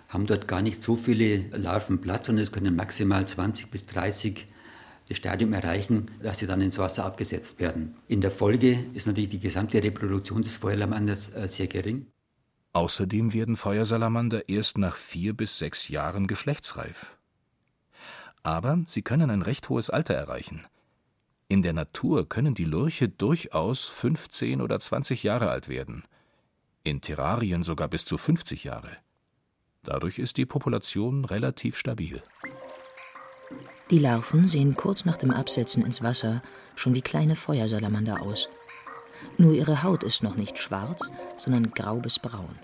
haben 0.08 0.26
dort 0.26 0.48
gar 0.48 0.62
nicht 0.62 0.84
so 0.84 0.96
viele 0.96 1.50
Larven 1.58 2.00
Platz 2.02 2.30
und 2.30 2.38
es 2.38 2.52
können 2.52 2.76
maximal 2.76 3.28
20 3.28 3.70
bis 3.70 3.84
30 3.84 4.48
das 5.08 5.18
Stadium 5.18 5.54
erreichen, 5.54 6.12
dass 6.22 6.40
sie 6.40 6.48
dann 6.48 6.62
ins 6.62 6.78
Wasser 6.78 7.06
abgesetzt 7.06 7.60
werden. 7.60 7.96
In 8.08 8.22
der 8.22 8.32
Folge 8.32 8.86
ist 8.94 9.08
natürlich 9.08 9.30
die 9.30 9.40
gesamte 9.40 9.82
Reproduktion 9.82 10.42
des 10.42 10.58
Feuersalamanders 10.58 11.30
äh, 11.30 11.48
sehr 11.48 11.68
gering. 11.68 12.08
Außerdem 12.74 13.34
werden 13.34 13.56
Feuersalamander 13.56 14.50
erst 14.50 14.78
nach 14.78 14.96
vier 14.96 15.34
bis 15.34 15.58
sechs 15.58 15.88
Jahren 15.88 16.28
geschlechtsreif. 16.28 17.18
Aber 18.44 18.84
sie 18.88 19.02
können 19.02 19.30
ein 19.30 19.42
recht 19.42 19.70
hohes 19.70 19.90
Alter 19.90 20.14
erreichen. 20.14 20.66
In 21.48 21.62
der 21.62 21.74
Natur 21.74 22.28
können 22.28 22.54
die 22.54 22.66
Lurche 22.66 23.08
durchaus 23.08 23.86
15 23.86 24.62
oder 24.62 24.80
20 24.80 25.24
Jahre 25.24 25.50
alt 25.50 25.70
werden, 25.70 26.04
in 26.84 27.00
Terrarien 27.00 27.64
sogar 27.64 27.88
bis 27.88 28.04
zu 28.04 28.18
50 28.18 28.66
Jahre. 28.66 28.98
Dadurch 29.88 30.20
ist 30.20 30.36
die 30.36 30.46
Population 30.46 31.24
relativ 31.24 31.78
stabil. 31.78 32.22
Die 33.90 34.00
Larven 34.00 34.50
sehen 34.50 34.76
kurz 34.76 35.06
nach 35.06 35.16
dem 35.16 35.32
Absetzen 35.32 35.86
ins 35.86 36.04
Wasser 36.04 36.44
schon 36.76 36.94
wie 36.94 37.02
kleine 37.02 37.38
Feuersalamander 37.38 38.22
aus. 38.22 38.50
Nur 39.38 39.54
ihre 39.54 39.84
Haut 39.84 40.04
ist 40.04 40.24
noch 40.24 40.36
nicht 40.36 40.58
schwarz, 40.58 41.10
sondern 41.38 41.72
grau 41.72 41.96
bis 42.00 42.20
braun. 42.20 42.60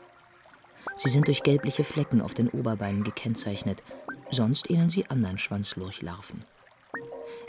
Sie 0.98 1.08
sind 1.08 1.30
durch 1.30 1.44
gelbliche 1.44 1.86
Flecken 1.86 2.22
auf 2.22 2.34
den 2.34 2.50
Oberbeinen 2.50 3.06
gekennzeichnet, 3.06 3.82
sonst 4.30 4.70
ähneln 4.70 4.90
sie 4.90 5.10
anderen 5.10 5.38
Schwanzlurchlarven. 5.38 6.44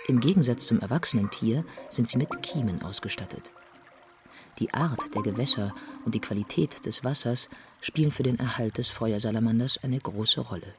Im 0.07 0.21
Gegensatz 0.21 0.67
zum 0.67 0.79
erwachsenen 0.79 1.33
Tier 1.33 1.65
sind 1.91 2.09
sie 2.09 2.17
mit 2.17 2.43
Kiemen 2.43 2.81
ausgestattet. 2.83 3.51
Die 4.61 4.73
Art 4.73 5.13
der 5.17 5.23
Gewässer 5.23 5.75
und 6.05 6.15
die 6.15 6.21
Qualität 6.21 6.87
des 6.87 7.03
Wassers 7.03 7.49
spielen 7.85 8.11
für 8.11 8.23
den 8.23 8.39
Erhalt 8.39 8.79
des 8.79 8.89
Feuersalamanders 8.89 9.79
eine 9.83 9.99
große 9.99 10.41
Rolle. 10.41 10.73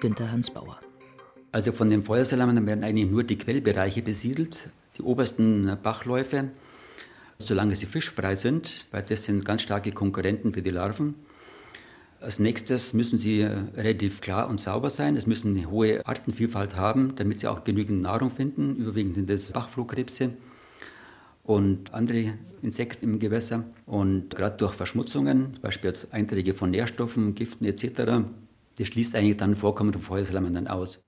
Günther 0.00 0.30
Hansbauer. 0.30 0.78
Also 1.50 1.72
von 1.72 1.88
den 1.88 2.02
Feuersalamandern 2.02 2.66
werden 2.66 2.84
eigentlich 2.84 3.10
nur 3.10 3.24
die 3.24 3.38
Quellbereiche 3.38 4.02
besiedelt, 4.02 4.68
die 4.98 5.02
obersten 5.02 5.78
Bachläufe, 5.82 6.50
solange 7.38 7.74
sie 7.74 7.86
fischfrei 7.86 8.36
sind, 8.36 8.84
weil 8.90 9.02
das 9.02 9.24
sind 9.24 9.46
ganz 9.46 9.62
starke 9.62 9.92
Konkurrenten 9.92 10.52
für 10.52 10.60
die 10.60 10.70
Larven. 10.70 11.14
Als 12.20 12.38
nächstes 12.38 12.92
müssen 12.92 13.18
sie 13.18 13.42
relativ 13.42 14.20
klar 14.20 14.50
und 14.50 14.60
sauber 14.60 14.90
sein. 14.90 15.16
Es 15.16 15.26
müssen 15.26 15.56
eine 15.56 15.70
hohe 15.70 16.04
Artenvielfalt 16.04 16.76
haben, 16.76 17.14
damit 17.16 17.40
sie 17.40 17.46
auch 17.46 17.64
genügend 17.64 18.02
Nahrung 18.02 18.30
finden. 18.30 18.76
Überwiegend 18.76 19.14
sind 19.14 19.30
es 19.30 19.52
Bachflohkrebse 19.52 20.32
und 21.46 21.94
andere 21.94 22.34
Insekten 22.62 23.04
im 23.04 23.18
Gewässer. 23.18 23.64
Und 23.86 24.30
gerade 24.30 24.56
durch 24.56 24.74
Verschmutzungen, 24.74 25.54
zum 25.54 25.62
Beispiel 25.62 25.90
als 25.90 26.10
Einträge 26.12 26.54
von 26.54 26.70
Nährstoffen, 26.70 27.34
Giften 27.34 27.64
etc., 27.64 28.24
das 28.78 28.88
schließt 28.88 29.14
eigentlich 29.14 29.38
dann 29.38 29.56
Vorkommen 29.56 29.92
von 29.92 30.02
Feuersalamandern 30.02 30.66
aus. 30.66 31.00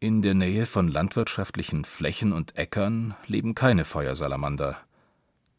In 0.00 0.22
der 0.22 0.34
Nähe 0.34 0.66
von 0.66 0.88
landwirtschaftlichen 0.88 1.84
Flächen 1.84 2.32
und 2.32 2.56
Äckern 2.56 3.14
leben 3.26 3.54
keine 3.54 3.84
Feuersalamander. 3.84 4.78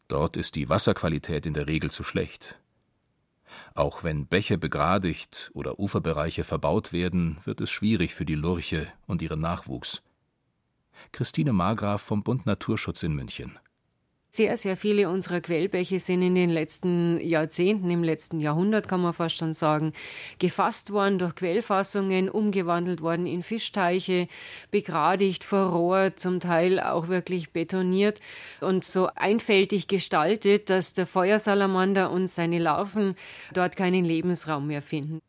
Dort 0.08 0.36
ist 0.36 0.54
die 0.54 0.68
Wasserqualität 0.68 1.46
in 1.46 1.54
der 1.54 1.68
Regel 1.68 1.90
zu 1.90 2.02
schlecht. 2.02 2.58
Auch 3.74 4.04
wenn 4.04 4.26
Bäche 4.26 4.58
begradigt 4.58 5.50
oder 5.54 5.78
Uferbereiche 5.78 6.44
verbaut 6.44 6.92
werden, 6.92 7.38
wird 7.44 7.60
es 7.60 7.70
schwierig 7.70 8.14
für 8.14 8.24
die 8.24 8.34
Lurche 8.34 8.88
und 9.06 9.22
ihren 9.22 9.40
Nachwuchs. 9.40 10.02
Christine 11.12 11.52
Margraf 11.52 12.02
vom 12.02 12.22
Bund 12.22 12.46
Naturschutz 12.46 13.02
in 13.02 13.14
München. 13.14 13.58
Sehr, 14.36 14.58
sehr 14.58 14.76
viele 14.76 15.08
unserer 15.08 15.40
Quellbäche 15.40 15.98
sind 15.98 16.20
in 16.20 16.34
den 16.34 16.50
letzten 16.50 17.18
Jahrzehnten, 17.22 17.88
im 17.88 18.04
letzten 18.04 18.38
Jahrhundert 18.38 18.86
kann 18.86 19.00
man 19.00 19.14
fast 19.14 19.38
schon 19.38 19.54
sagen, 19.54 19.94
gefasst 20.38 20.92
worden 20.92 21.18
durch 21.18 21.36
Quellfassungen, 21.36 22.28
umgewandelt 22.28 23.00
worden 23.00 23.26
in 23.26 23.42
Fischteiche, 23.42 24.28
begradigt, 24.70 25.42
verrohrt, 25.42 26.20
zum 26.20 26.40
Teil 26.40 26.80
auch 26.80 27.08
wirklich 27.08 27.52
betoniert 27.52 28.20
und 28.60 28.84
so 28.84 29.08
einfältig 29.14 29.88
gestaltet, 29.88 30.68
dass 30.68 30.92
der 30.92 31.06
Feuersalamander 31.06 32.10
und 32.10 32.28
seine 32.28 32.58
Larven 32.58 33.14
dort 33.54 33.74
keinen 33.74 34.04
Lebensraum 34.04 34.66
mehr 34.66 34.82
finden. 34.82 35.22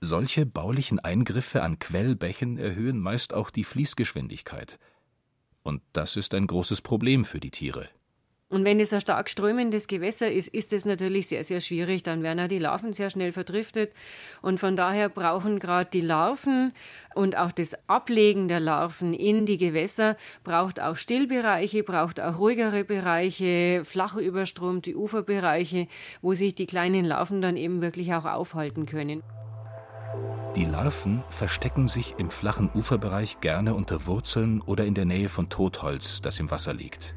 Solche 0.00 0.46
baulichen 0.46 1.00
Eingriffe 1.00 1.64
an 1.64 1.80
Quellbächen 1.80 2.58
erhöhen 2.58 3.00
meist 3.00 3.34
auch 3.34 3.50
die 3.50 3.64
Fließgeschwindigkeit. 3.64 4.78
Und 5.64 5.82
das 5.92 6.14
ist 6.14 6.32
ein 6.32 6.46
großes 6.46 6.80
Problem 6.80 7.24
für 7.24 7.40
die 7.40 7.50
Tiere. 7.50 7.88
Und 8.48 8.64
wenn 8.64 8.78
es 8.78 8.92
ein 8.92 9.00
stark 9.00 9.28
strömendes 9.28 9.88
Gewässer 9.88 10.30
ist, 10.30 10.46
ist 10.46 10.72
es 10.72 10.84
natürlich 10.84 11.26
sehr, 11.26 11.42
sehr 11.42 11.60
schwierig. 11.60 12.04
Dann 12.04 12.22
werden 12.22 12.38
auch 12.38 12.46
die 12.46 12.60
Larven 12.60 12.92
sehr 12.92 13.10
schnell 13.10 13.32
verdriftet. 13.32 13.92
Und 14.40 14.60
von 14.60 14.76
daher 14.76 15.08
brauchen 15.08 15.58
gerade 15.58 15.90
die 15.92 16.00
Larven 16.00 16.72
und 17.16 17.36
auch 17.36 17.50
das 17.50 17.76
Ablegen 17.88 18.46
der 18.46 18.60
Larven 18.60 19.14
in 19.14 19.46
die 19.46 19.58
Gewässer 19.58 20.16
braucht 20.44 20.80
auch 20.80 20.96
Stillbereiche, 20.96 21.82
braucht 21.82 22.20
auch 22.20 22.38
ruhigere 22.38 22.84
Bereiche, 22.84 23.82
flach 23.84 24.14
überstromte 24.14 24.96
Uferbereiche, 24.96 25.88
wo 26.22 26.34
sich 26.34 26.54
die 26.54 26.66
kleinen 26.66 27.04
Larven 27.04 27.42
dann 27.42 27.56
eben 27.56 27.82
wirklich 27.82 28.14
auch 28.14 28.26
aufhalten 28.26 28.86
können. 28.86 29.24
Die 30.54 30.64
Larven 30.64 31.24
verstecken 31.30 31.88
sich 31.88 32.14
im 32.18 32.30
flachen 32.30 32.70
Uferbereich 32.74 33.40
gerne 33.40 33.74
unter 33.74 34.06
Wurzeln 34.06 34.60
oder 34.60 34.84
in 34.84 34.94
der 34.94 35.04
Nähe 35.04 35.28
von 35.28 35.48
Totholz, 35.48 36.22
das 36.22 36.38
im 36.38 36.50
Wasser 36.50 36.72
liegt. 36.72 37.16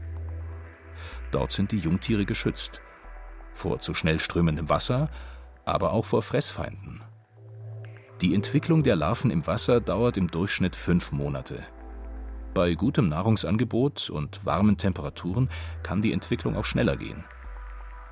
Dort 1.31 1.51
sind 1.51 1.71
die 1.71 1.79
Jungtiere 1.79 2.25
geschützt. 2.25 2.81
Vor 3.53 3.79
zu 3.79 3.93
schnell 3.93 4.19
strömendem 4.19 4.69
Wasser, 4.69 5.09
aber 5.65 5.93
auch 5.93 6.05
vor 6.05 6.21
Fressfeinden. 6.21 7.01
Die 8.21 8.33
Entwicklung 8.33 8.83
der 8.83 8.95
Larven 8.95 9.31
im 9.31 9.47
Wasser 9.47 9.79
dauert 9.79 10.17
im 10.17 10.27
Durchschnitt 10.27 10.75
fünf 10.75 11.11
Monate. 11.11 11.63
Bei 12.53 12.73
gutem 12.73 13.07
Nahrungsangebot 13.07 14.09
und 14.09 14.45
warmen 14.45 14.77
Temperaturen 14.77 15.49
kann 15.83 16.01
die 16.01 16.11
Entwicklung 16.11 16.57
auch 16.57 16.65
schneller 16.65 16.97
gehen. 16.97 17.23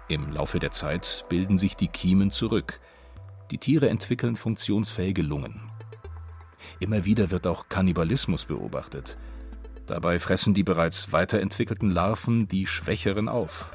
Im 0.08 0.32
Laufe 0.32 0.60
der 0.60 0.72
Zeit 0.72 1.26
bilden 1.28 1.58
sich 1.58 1.76
die 1.76 1.90
Kiemen 1.90 2.32
zurück. 2.32 2.80
Die 3.52 3.58
Tiere 3.58 3.90
entwickeln 3.90 4.38
funktionsfähige 4.38 5.22
Lungen. 5.22 5.70
Immer 6.80 7.04
wieder 7.04 7.32
wird 7.32 7.48
auch 7.48 7.68
Kannibalismus 7.68 8.46
beobachtet. 8.46 9.18
Dabei 9.88 10.20
fressen 10.20 10.54
die 10.54 10.64
bereits 10.64 11.14
weiterentwickelten 11.14 11.90
Larven 11.90 12.48
die 12.48 12.68
Schwächeren 12.68 13.30
auf. 13.30 13.72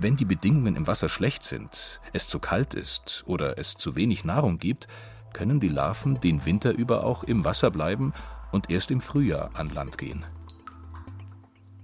Wenn 0.00 0.16
die 0.16 0.24
Bedingungen 0.24 0.74
im 0.74 0.88
Wasser 0.88 1.08
schlecht 1.08 1.44
sind, 1.44 2.00
es 2.12 2.26
zu 2.26 2.40
kalt 2.40 2.74
ist 2.74 3.22
oder 3.26 3.56
es 3.56 3.74
zu 3.74 3.94
wenig 3.94 4.24
Nahrung 4.24 4.58
gibt, 4.58 4.88
können 5.32 5.60
die 5.60 5.68
Larven 5.68 6.20
den 6.20 6.44
Winter 6.44 6.72
über 6.72 7.04
auch 7.04 7.22
im 7.22 7.44
Wasser 7.44 7.70
bleiben 7.70 8.12
und 8.50 8.68
erst 8.68 8.90
im 8.90 9.00
Frühjahr 9.00 9.50
an 9.54 9.70
Land 9.70 9.96
gehen. 9.96 10.24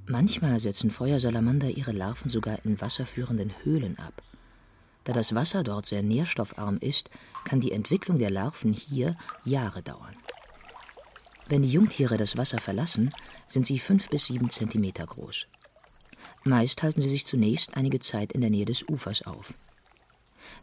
Manchmal 0.06 0.58
setzen 0.58 0.90
Feuersalamander 0.90 1.70
ihre 1.70 1.92
Larven 1.92 2.28
sogar 2.28 2.64
in 2.64 2.80
wasserführenden 2.80 3.52
Höhlen 3.62 3.96
ab. 4.00 4.22
Da 5.04 5.12
das 5.12 5.34
Wasser 5.36 5.62
dort 5.62 5.86
sehr 5.86 6.02
nährstoffarm 6.02 6.78
ist, 6.80 7.10
kann 7.44 7.60
die 7.60 7.70
Entwicklung 7.70 8.18
der 8.18 8.30
Larven 8.30 8.72
hier 8.72 9.16
Jahre 9.44 9.82
dauern. 9.82 10.16
Wenn 11.50 11.62
die 11.62 11.72
Jungtiere 11.72 12.16
das 12.16 12.36
Wasser 12.36 12.58
verlassen, 12.58 13.10
sind 13.48 13.66
sie 13.66 13.80
fünf 13.80 14.08
bis 14.08 14.26
sieben 14.26 14.50
Zentimeter 14.50 15.04
groß. 15.04 15.48
Meist 16.44 16.84
halten 16.84 17.02
sie 17.02 17.08
sich 17.08 17.26
zunächst 17.26 17.76
einige 17.76 17.98
Zeit 17.98 18.32
in 18.32 18.40
der 18.40 18.50
Nähe 18.50 18.64
des 18.64 18.88
Ufers 18.88 19.22
auf. 19.22 19.52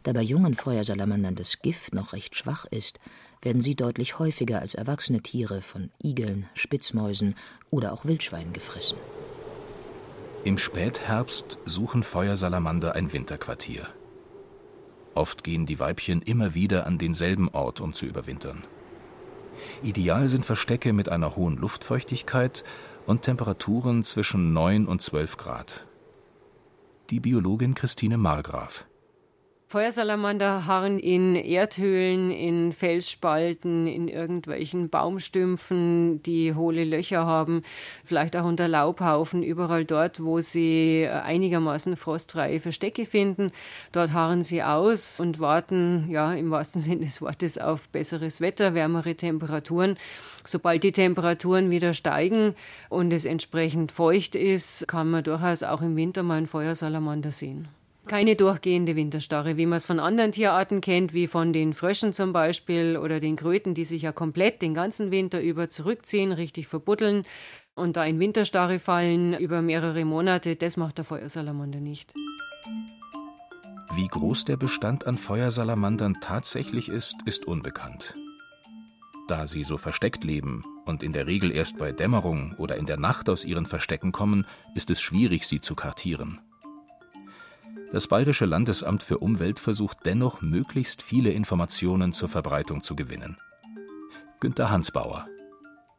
Da 0.02 0.14
bei 0.14 0.22
jungen 0.22 0.54
Feuersalamandern 0.54 1.34
das 1.34 1.58
Gift 1.60 1.92
noch 1.92 2.14
recht 2.14 2.34
schwach 2.36 2.64
ist, 2.64 3.00
werden 3.42 3.60
sie 3.60 3.74
deutlich 3.74 4.18
häufiger 4.18 4.60
als 4.60 4.74
erwachsene 4.74 5.20
Tiere 5.20 5.60
von 5.60 5.90
Igeln, 6.02 6.46
Spitzmäusen 6.54 7.36
oder 7.68 7.92
auch 7.92 8.06
Wildschweinen 8.06 8.54
gefressen. 8.54 8.96
Im 10.44 10.56
Spätherbst 10.56 11.58
suchen 11.66 12.02
Feuersalamander 12.02 12.94
ein 12.94 13.12
Winterquartier. 13.12 13.86
Oft 15.14 15.44
gehen 15.44 15.66
die 15.66 15.80
Weibchen 15.80 16.22
immer 16.22 16.54
wieder 16.54 16.86
an 16.86 16.96
denselben 16.96 17.50
Ort, 17.50 17.82
um 17.82 17.92
zu 17.92 18.06
überwintern. 18.06 18.64
Ideal 19.82 20.28
sind 20.28 20.44
Verstecke 20.44 20.92
mit 20.92 21.08
einer 21.08 21.36
hohen 21.36 21.56
Luftfeuchtigkeit 21.56 22.64
und 23.06 23.22
Temperaturen 23.22 24.02
zwischen 24.04 24.52
9 24.52 24.86
und 24.86 25.02
12 25.02 25.36
Grad. 25.36 25.86
Die 27.10 27.20
Biologin 27.20 27.74
Christine 27.74 28.18
Margraf. 28.18 28.87
Feuersalamander 29.70 30.64
harren 30.64 30.98
in 30.98 31.36
Erdhöhlen, 31.36 32.30
in 32.30 32.72
Felsspalten, 32.72 33.86
in 33.86 34.08
irgendwelchen 34.08 34.88
Baumstümpfen, 34.88 36.22
die 36.22 36.54
hohle 36.54 36.86
Löcher 36.86 37.26
haben, 37.26 37.62
vielleicht 38.02 38.34
auch 38.34 38.46
unter 38.46 38.66
Laubhaufen, 38.66 39.42
überall 39.42 39.84
dort, 39.84 40.24
wo 40.24 40.40
sie 40.40 41.06
einigermaßen 41.06 41.98
frostfreie 41.98 42.60
Verstecke 42.60 43.04
finden. 43.04 43.52
Dort 43.92 44.14
harren 44.14 44.42
sie 44.42 44.62
aus 44.62 45.20
und 45.20 45.38
warten, 45.38 46.06
ja, 46.08 46.32
im 46.32 46.50
wahrsten 46.50 46.80
Sinne 46.80 47.04
des 47.04 47.20
Wortes 47.20 47.58
auf 47.58 47.90
besseres 47.90 48.40
Wetter, 48.40 48.72
wärmere 48.72 49.16
Temperaturen. 49.16 49.98
Sobald 50.46 50.82
die 50.82 50.92
Temperaturen 50.92 51.70
wieder 51.70 51.92
steigen 51.92 52.54
und 52.88 53.12
es 53.12 53.26
entsprechend 53.26 53.92
feucht 53.92 54.34
ist, 54.34 54.88
kann 54.88 55.10
man 55.10 55.24
durchaus 55.24 55.62
auch 55.62 55.82
im 55.82 55.94
Winter 55.94 56.22
mal 56.22 56.38
einen 56.38 56.46
Feuersalamander 56.46 57.32
sehen 57.32 57.68
keine 58.08 58.34
durchgehende 58.34 58.96
Winterstarre, 58.96 59.56
wie 59.56 59.66
man 59.66 59.76
es 59.76 59.84
von 59.84 60.00
anderen 60.00 60.32
Tierarten 60.32 60.80
kennt, 60.80 61.12
wie 61.12 61.28
von 61.28 61.52
den 61.52 61.74
Fröschen 61.74 62.12
zum 62.12 62.32
Beispiel 62.32 62.96
oder 62.96 63.20
den 63.20 63.36
Kröten, 63.36 63.74
die 63.74 63.84
sich 63.84 64.02
ja 64.02 64.12
komplett 64.12 64.62
den 64.62 64.74
ganzen 64.74 65.10
Winter 65.10 65.40
über 65.40 65.70
zurückziehen, 65.70 66.32
richtig 66.32 66.66
verbuddeln 66.66 67.24
und 67.76 67.96
da 67.96 68.04
in 68.04 68.18
Winterstarre 68.18 68.78
fallen 68.78 69.34
über 69.34 69.62
mehrere 69.62 70.04
Monate. 70.04 70.56
Das 70.56 70.76
macht 70.76 70.98
der 70.98 71.04
Feuersalamander 71.04 71.80
nicht. 71.80 72.12
Wie 73.94 74.08
groß 74.08 74.44
der 74.44 74.56
Bestand 74.56 75.06
an 75.06 75.16
Feuersalamandern 75.16 76.16
tatsächlich 76.20 76.88
ist, 76.88 77.16
ist 77.26 77.46
unbekannt. 77.46 78.14
Da 79.28 79.46
sie 79.46 79.62
so 79.62 79.76
versteckt 79.76 80.24
leben 80.24 80.64
und 80.86 81.02
in 81.02 81.12
der 81.12 81.26
Regel 81.26 81.50
erst 81.52 81.78
bei 81.78 81.92
Dämmerung 81.92 82.54
oder 82.56 82.76
in 82.76 82.86
der 82.86 82.96
Nacht 82.96 83.28
aus 83.28 83.44
ihren 83.44 83.66
Verstecken 83.66 84.10
kommen, 84.10 84.46
ist 84.74 84.90
es 84.90 85.00
schwierig, 85.00 85.46
sie 85.46 85.60
zu 85.60 85.74
kartieren. 85.74 86.40
Das 87.90 88.06
Bayerische 88.06 88.44
Landesamt 88.44 89.02
für 89.02 89.16
Umwelt 89.18 89.58
versucht 89.58 90.04
dennoch, 90.04 90.42
möglichst 90.42 91.00
viele 91.00 91.30
Informationen 91.30 92.12
zur 92.12 92.28
Verbreitung 92.28 92.82
zu 92.82 92.94
gewinnen. 92.94 93.38
Günter 94.40 94.70
Hansbauer. 94.70 95.26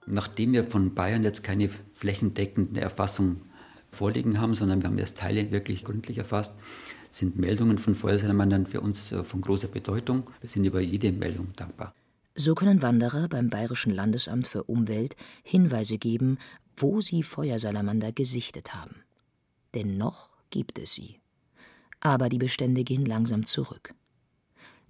Nachdem 0.06 0.54
wir 0.54 0.66
von 0.66 0.94
Bayern 0.94 1.24
jetzt 1.24 1.44
keine 1.44 1.68
flächendeckende 1.94 2.80
Erfassung 2.80 3.42
vorliegen 3.92 4.40
haben, 4.40 4.54
sondern 4.54 4.84
wir 4.84 4.88
haben 4.88 5.00
erst 5.00 5.18
Teile 5.18 5.52
wirklich 5.52 5.84
gründlich 5.84 6.20
erfasst, 6.20 6.54
sind 7.10 7.40
Meldungen 7.40 7.80
von 7.80 7.96
Feuersalamandern 7.96 8.68
für 8.68 8.82
uns 8.82 9.12
äh, 9.12 9.24
von 9.24 9.42
großer 9.42 9.68
Bedeutung. 9.68 10.30
Wir 10.42 10.50
sind 10.50 10.66
über 10.66 10.82
jede 10.82 11.12
Meldung 11.12 11.54
dankbar. 11.56 11.96
So 12.36 12.54
können 12.54 12.84
Wanderer 12.84 13.28
beim 13.28 13.50
Bayerischen 13.50 13.92
Landesamt 13.92 14.48
für 14.48 14.63
Umwelt 14.66 15.16
Hinweise 15.42 15.98
geben, 15.98 16.38
wo 16.78 17.02
sie 17.02 17.24
Feuersalamander 17.24 18.12
gesichtet 18.12 18.76
haben. 18.76 19.04
Denn 19.74 19.98
noch 19.98 20.30
gibt 20.52 20.78
es 20.78 20.94
sie 20.94 21.19
aber 22.02 22.30
die 22.30 22.38
Bestände 22.38 22.84
gehen 22.84 23.06
langsam 23.06 23.46
zurück. 23.46 23.94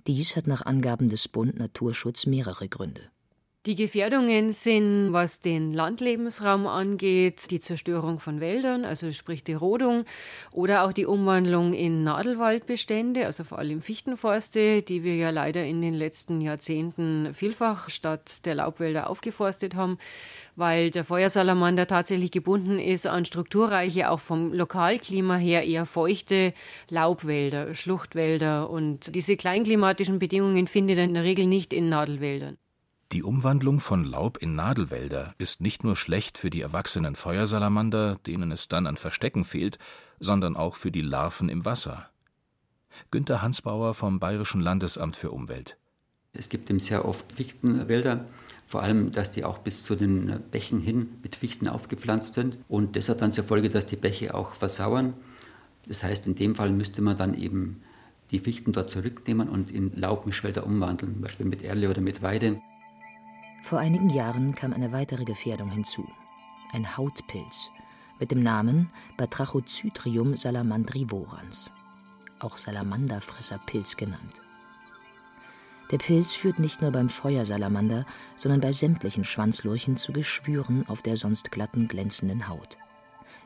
Dies 0.07 0.35
hat 0.35 0.47
nach 0.47 0.65
Angaben 0.65 1.09
des 1.09 1.27
Bund 1.27 1.57
Naturschutz 1.57 2.25
mehrere 2.25 2.69
Gründe. 2.69 3.09
Die 3.65 3.75
Gefährdungen 3.75 4.53
sind, 4.53 5.11
was 5.11 5.41
den 5.41 5.73
Landlebensraum 5.73 6.65
angeht, 6.65 7.51
die 7.51 7.59
Zerstörung 7.59 8.19
von 8.19 8.39
Wäldern, 8.39 8.85
also 8.85 9.11
sprich 9.11 9.43
die 9.43 9.53
Rodung, 9.53 10.05
oder 10.53 10.85
auch 10.85 10.93
die 10.93 11.05
Umwandlung 11.05 11.73
in 11.73 12.05
Nadelwaldbestände, 12.05 13.25
also 13.25 13.43
vor 13.43 13.59
allem 13.59 13.81
Fichtenforste, 13.81 14.81
die 14.81 15.03
wir 15.03 15.17
ja 15.17 15.29
leider 15.31 15.65
in 15.65 15.81
den 15.81 15.93
letzten 15.93 16.39
Jahrzehnten 16.39 17.33
vielfach 17.33 17.89
statt 17.89 18.45
der 18.45 18.55
Laubwälder 18.55 19.09
aufgeforstet 19.09 19.75
haben 19.75 19.97
weil 20.59 20.91
der 20.91 21.05
Feuersalamander 21.05 21.87
tatsächlich 21.87 22.31
gebunden 22.31 22.79
ist 22.79 23.07
an 23.07 23.23
strukturreiche, 23.23 24.11
auch 24.11 24.19
vom 24.19 24.53
Lokalklima 24.53 25.37
her 25.37 25.63
eher 25.63 25.85
feuchte 25.85 26.53
Laubwälder, 26.89 27.73
Schluchtwälder 27.73 28.69
und 28.69 29.15
diese 29.15 29.37
kleinklimatischen 29.37 30.19
Bedingungen 30.19 30.67
findet 30.67 30.97
er 30.97 31.05
in 31.05 31.13
der 31.13 31.23
Regel 31.23 31.45
nicht 31.45 31.71
in 31.71 31.87
Nadelwäldern. 31.87 32.57
Die 33.11 33.23
Umwandlung 33.23 33.79
von 33.79 34.03
Laub 34.03 34.37
in 34.37 34.53
Nadelwälder 34.53 35.33
ist 35.39 35.61
nicht 35.61 35.83
nur 35.83 35.95
schlecht 35.95 36.37
für 36.37 36.51
die 36.51 36.61
erwachsenen 36.61 37.15
Feuersalamander, 37.15 38.19
denen 38.27 38.51
es 38.51 38.67
dann 38.67 38.85
an 38.85 38.97
Verstecken 38.97 39.45
fehlt, 39.45 39.79
sondern 40.19 40.55
auch 40.55 40.75
für 40.75 40.91
die 40.91 41.01
Larven 41.01 41.49
im 41.49 41.65
Wasser. 41.65 42.11
Günter 43.09 43.41
Hansbauer 43.41 43.95
vom 43.95 44.19
Bayerischen 44.19 44.61
Landesamt 44.61 45.15
für 45.15 45.31
Umwelt. 45.31 45.75
Es 46.33 46.49
gibt 46.49 46.69
eben 46.69 46.79
sehr 46.79 47.03
oft 47.03 47.33
Fichtenwälder, 47.33 48.25
vor 48.67 48.83
allem, 48.83 49.11
dass 49.11 49.31
die 49.31 49.43
auch 49.43 49.57
bis 49.57 49.81
zu 49.81 49.95
den 49.95 50.41
Bächen 50.51 50.79
hin 50.79 51.09
mit 51.23 51.35
Fichten 51.35 51.67
aufgepflanzt 51.67 52.35
sind. 52.35 52.57
Und 52.67 52.95
das 52.95 53.09
hat 53.09 53.21
dann 53.21 53.33
zur 53.33 53.43
Folge, 53.45 53.71
dass 53.71 53.87
die 53.87 53.95
Bäche 53.95 54.35
auch 54.35 54.53
versauern. 54.53 55.15
Das 55.87 56.03
heißt, 56.03 56.27
in 56.27 56.35
dem 56.35 56.53
Fall 56.53 56.69
müsste 56.69 57.01
man 57.01 57.17
dann 57.17 57.33
eben 57.33 57.81
die 58.29 58.39
Fichten 58.39 58.71
dort 58.71 58.91
zurücknehmen 58.91 59.49
und 59.49 59.71
in 59.71 59.95
Laubmischwälder 59.95 60.63
umwandeln, 60.63 61.13
zum 61.13 61.21
Beispiel 61.23 61.47
mit 61.47 61.63
Erle 61.63 61.89
oder 61.89 62.01
mit 62.01 62.21
Weide. 62.21 62.61
Vor 63.61 63.79
einigen 63.79 64.09
Jahren 64.09 64.55
kam 64.55 64.73
eine 64.73 64.91
weitere 64.91 65.25
Gefährdung 65.25 65.69
hinzu. 65.69 66.07
Ein 66.71 66.97
Hautpilz 66.97 67.71
mit 68.19 68.31
dem 68.31 68.43
Namen 68.43 68.89
Batrachozytrium 69.17 70.35
salamandrivorans, 70.35 71.71
auch 72.39 72.57
Salamanderfresserpilz 72.57 73.95
genannt. 73.95 74.41
Der 75.91 75.97
Pilz 75.97 76.33
führt 76.33 76.59
nicht 76.59 76.81
nur 76.81 76.91
beim 76.91 77.09
Feuersalamander, 77.09 78.05
sondern 78.35 78.61
bei 78.61 78.71
sämtlichen 78.73 79.23
Schwanzlurchen 79.23 79.97
zu 79.97 80.13
Geschwüren 80.13 80.87
auf 80.87 81.01
der 81.01 81.17
sonst 81.17 81.51
glatten, 81.51 81.87
glänzenden 81.87 82.47
Haut. 82.47 82.77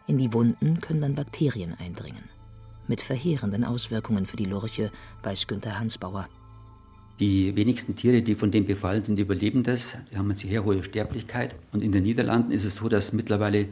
In 0.08 0.18
die 0.18 0.34
Wunden 0.34 0.82
können 0.82 1.02
dann 1.02 1.16
Bakterien 1.16 1.74
eindringen. 1.80 2.28
Mit 2.88 3.02
verheerenden 3.02 3.64
Auswirkungen 3.64 4.26
für 4.26 4.36
die 4.36 4.46
Lurche, 4.46 4.92
weiß 5.22 5.48
Günther 5.48 5.80
Hansbauer. 5.80 6.28
Die 7.20 7.56
wenigsten 7.56 7.96
Tiere, 7.96 8.22
die 8.22 8.36
von 8.36 8.52
dem 8.52 8.66
befallen 8.66 9.04
sind, 9.04 9.20
überleben 9.20 9.64
das. 9.64 9.96
Die 10.12 10.18
haben 10.18 10.26
eine 10.26 10.36
sehr 10.36 10.66
hohe 10.66 10.84
Sterblichkeit. 10.84 11.56
Und 11.72 11.84
in 11.84 11.92
den 11.92 12.04
Niederlanden 12.04 12.52
ist 12.52 12.66
es 12.66 12.78
so, 12.78 12.90
dass 12.90 13.14
mittlerweile 13.14 13.68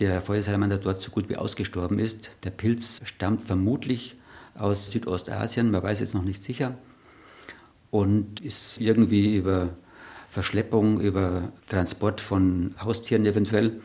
der 0.00 0.20
Feuersalamander 0.20 0.78
dort 0.78 1.00
so 1.00 1.10
gut 1.10 1.28
wie 1.28 1.36
ausgestorben 1.36 1.98
ist. 1.98 2.30
Der 2.42 2.50
Pilz 2.50 3.00
stammt 3.04 3.42
vermutlich 3.42 4.16
aus 4.54 4.90
Südostasien, 4.90 5.70
man 5.70 5.82
weiß 5.82 6.00
jetzt 6.00 6.14
noch 6.14 6.24
nicht 6.24 6.42
sicher 6.42 6.76
und 7.90 8.40
ist 8.40 8.78
irgendwie 8.78 9.36
über 9.36 9.70
Verschleppung, 10.28 11.00
über 11.00 11.52
Transport 11.68 12.20
von 12.20 12.74
Haustieren 12.82 13.26
eventuell 13.26 13.80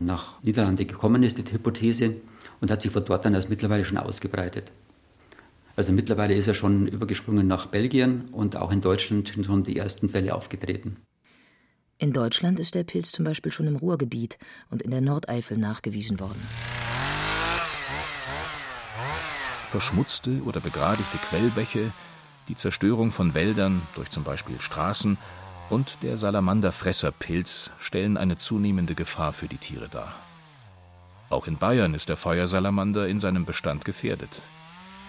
nach 0.00 0.42
Niederlande 0.42 0.84
gekommen 0.84 1.22
ist, 1.22 1.38
die 1.38 1.52
Hypothese, 1.52 2.14
und 2.60 2.70
hat 2.70 2.82
sich 2.82 2.90
von 2.90 3.04
dort 3.04 3.24
dann 3.24 3.34
als 3.34 3.48
mittlerweile 3.48 3.84
schon 3.84 3.98
ausgebreitet. 3.98 4.70
Also 5.78 5.92
mittlerweile 5.92 6.34
ist 6.34 6.48
er 6.48 6.54
schon 6.54 6.88
übergesprungen 6.88 7.46
nach 7.46 7.66
Belgien 7.66 8.24
und 8.32 8.56
auch 8.56 8.72
in 8.72 8.80
Deutschland 8.80 9.28
sind 9.28 9.46
schon 9.46 9.62
die 9.62 9.76
ersten 9.76 10.08
Fälle 10.08 10.34
aufgetreten. 10.34 10.96
In 11.98 12.12
Deutschland 12.12 12.58
ist 12.58 12.74
der 12.74 12.82
Pilz 12.82 13.12
zum 13.12 13.24
Beispiel 13.24 13.52
schon 13.52 13.68
im 13.68 13.76
Ruhrgebiet 13.76 14.38
und 14.70 14.82
in 14.82 14.90
der 14.90 15.02
Nordeifel 15.02 15.56
nachgewiesen 15.56 16.18
worden. 16.18 16.42
Verschmutzte 19.68 20.42
oder 20.42 20.58
begradigte 20.58 21.16
Quellbäche 21.18 21.92
die 22.48 22.56
Zerstörung 22.56 23.12
von 23.12 23.34
Wäldern 23.34 23.80
durch 23.94 24.10
zum 24.10 24.24
Beispiel 24.24 24.60
Straßen 24.60 25.16
und 25.70 25.98
der 26.02 26.18
Salamanderfresserpilz 26.18 27.70
stellen 27.78 28.16
eine 28.16 28.36
zunehmende 28.36 28.96
Gefahr 28.96 29.32
für 29.32 29.46
die 29.46 29.58
Tiere 29.58 29.88
dar. 29.88 30.12
Auch 31.30 31.46
in 31.46 31.56
Bayern 31.56 31.94
ist 31.94 32.08
der 32.08 32.16
Feuersalamander 32.16 33.06
in 33.06 33.20
seinem 33.20 33.44
Bestand 33.44 33.84
gefährdet. 33.84 34.42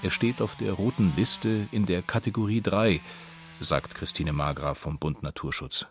Er 0.02 0.12
steht 0.12 0.42
auf 0.42 0.56
der 0.56 0.74
roten 0.74 1.14
Liste 1.18 1.68
in 1.72 1.86
der 1.86 2.02
Kategorie 2.02 2.62
3, 2.62 3.02
sagt 3.60 3.96
Christine 3.96 4.32
Margraf 4.32 4.78
vom 4.78 4.98
Bund 4.98 5.24
Naturschutz. 5.24 5.88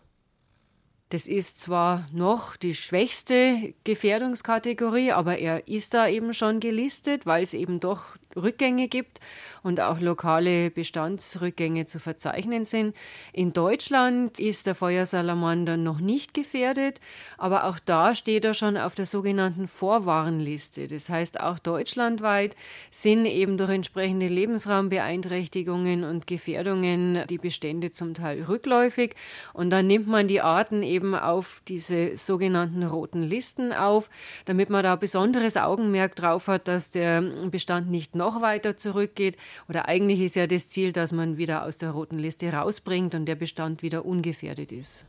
Das 1.09 1.27
ist 1.27 1.59
zwar 1.59 2.07
noch 2.13 2.55
die 2.55 2.75
schwächste 2.75 3.73
Gefährdungskategorie, 3.83 5.11
aber 5.11 5.39
er 5.39 5.67
ist 5.67 5.95
da 5.95 6.07
eben 6.07 6.35
schon 6.35 6.59
gelistet, 6.59 7.25
weil 7.25 7.41
es 7.41 7.55
eben 7.55 7.79
doch 7.79 8.15
Rückgänge 8.35 8.87
gibt 8.87 9.19
und 9.63 9.81
auch 9.81 9.99
lokale 9.99 10.69
Bestandsrückgänge 10.69 11.85
zu 11.85 11.99
verzeichnen 11.99 12.63
sind. 12.63 12.95
In 13.33 13.53
Deutschland 13.53 14.39
ist 14.39 14.67
der 14.67 14.75
Feuersalamander 14.75 15.77
noch 15.77 15.99
nicht 15.99 16.33
gefährdet, 16.33 16.99
aber 17.37 17.65
auch 17.65 17.79
da 17.79 18.15
steht 18.15 18.45
er 18.45 18.53
schon 18.53 18.77
auf 18.77 18.95
der 18.95 19.05
sogenannten 19.05 19.67
Vorwarnliste. 19.67 20.87
Das 20.87 21.09
heißt, 21.09 21.39
auch 21.39 21.59
deutschlandweit 21.59 22.55
sind 22.91 23.25
eben 23.25 23.57
durch 23.57 23.71
entsprechende 23.71 24.27
Lebensraumbeeinträchtigungen 24.27 26.03
und 26.03 26.27
Gefährdungen 26.27 27.25
die 27.29 27.37
Bestände 27.37 27.91
zum 27.91 28.13
Teil 28.13 28.43
rückläufig 28.43 29.15
und 29.53 29.71
dann 29.71 29.87
nimmt 29.87 30.07
man 30.07 30.27
die 30.27 30.41
Arten 30.41 30.83
eben 30.83 30.98
auf 31.15 31.61
diese 31.67 32.15
sogenannten 32.15 32.83
roten 32.83 33.23
Listen 33.23 33.73
auf, 33.73 34.09
damit 34.45 34.69
man 34.69 34.83
da 34.83 34.95
besonderes 34.95 35.57
Augenmerk 35.57 36.15
drauf 36.15 36.47
hat, 36.47 36.67
dass 36.67 36.91
der 36.91 37.21
Bestand 37.49 37.89
nicht 37.89 38.15
noch 38.15 38.41
weiter 38.41 38.77
zurückgeht. 38.77 39.37
Oder 39.67 39.87
eigentlich 39.87 40.21
ist 40.21 40.35
ja 40.35 40.47
das 40.47 40.69
Ziel, 40.69 40.91
dass 40.91 41.11
man 41.11 41.37
wieder 41.37 41.65
aus 41.65 41.77
der 41.77 41.91
roten 41.91 42.19
Liste 42.19 42.51
rausbringt 42.51 43.15
und 43.15 43.25
der 43.25 43.35
Bestand 43.35 43.81
wieder 43.81 44.05
ungefährdet 44.05 44.71
ist. 44.71 45.05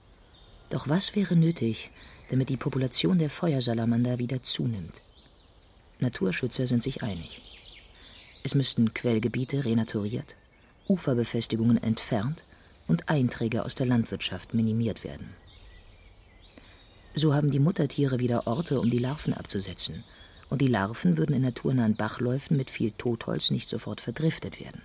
Doch 0.71 0.89
was 0.89 1.17
wäre 1.17 1.37
nötig, 1.37 1.91
damit 2.31 2.49
die 2.49 2.57
Population 2.57 3.19
der 3.19 3.31
Feuersalamander 3.31 4.19
wieder 4.19 4.43
zunimmt? 4.43 5.01
Naturschützer 5.99 6.67
sind 6.67 6.83
sich 6.83 7.03
einig. 7.03 7.43
Es 8.43 8.55
müssten 8.55 8.95
Quellgebiete 8.95 9.65
renaturiert, 9.65 10.37
Uferbefestigungen 10.89 11.83
entfernt 11.83 12.45
und 12.89 13.09
Einträge 13.09 13.65
aus 13.65 13.75
der 13.75 13.87
Landwirtschaft 13.87 14.55
minimiert 14.55 15.05
werden. 15.05 15.35
So 17.21 17.35
haben 17.35 17.51
die 17.51 17.59
Muttertiere 17.59 18.19
wieder 18.19 18.47
Orte, 18.47 18.81
um 18.81 18.89
die 18.89 18.99
Larven 18.99 19.35
abzusetzen 19.35 20.05
und 20.49 20.63
die 20.63 20.69
Larven 20.69 21.19
würden 21.19 21.37
in 21.37 21.43
naturnahen 21.43 21.95
Bachläufen 21.95 22.57
mit 22.57 22.71
viel 22.71 22.93
Totholz 22.93 23.51
nicht 23.51 23.69
sofort 23.69 24.01
verdriftet 24.01 24.59
werden. 24.59 24.81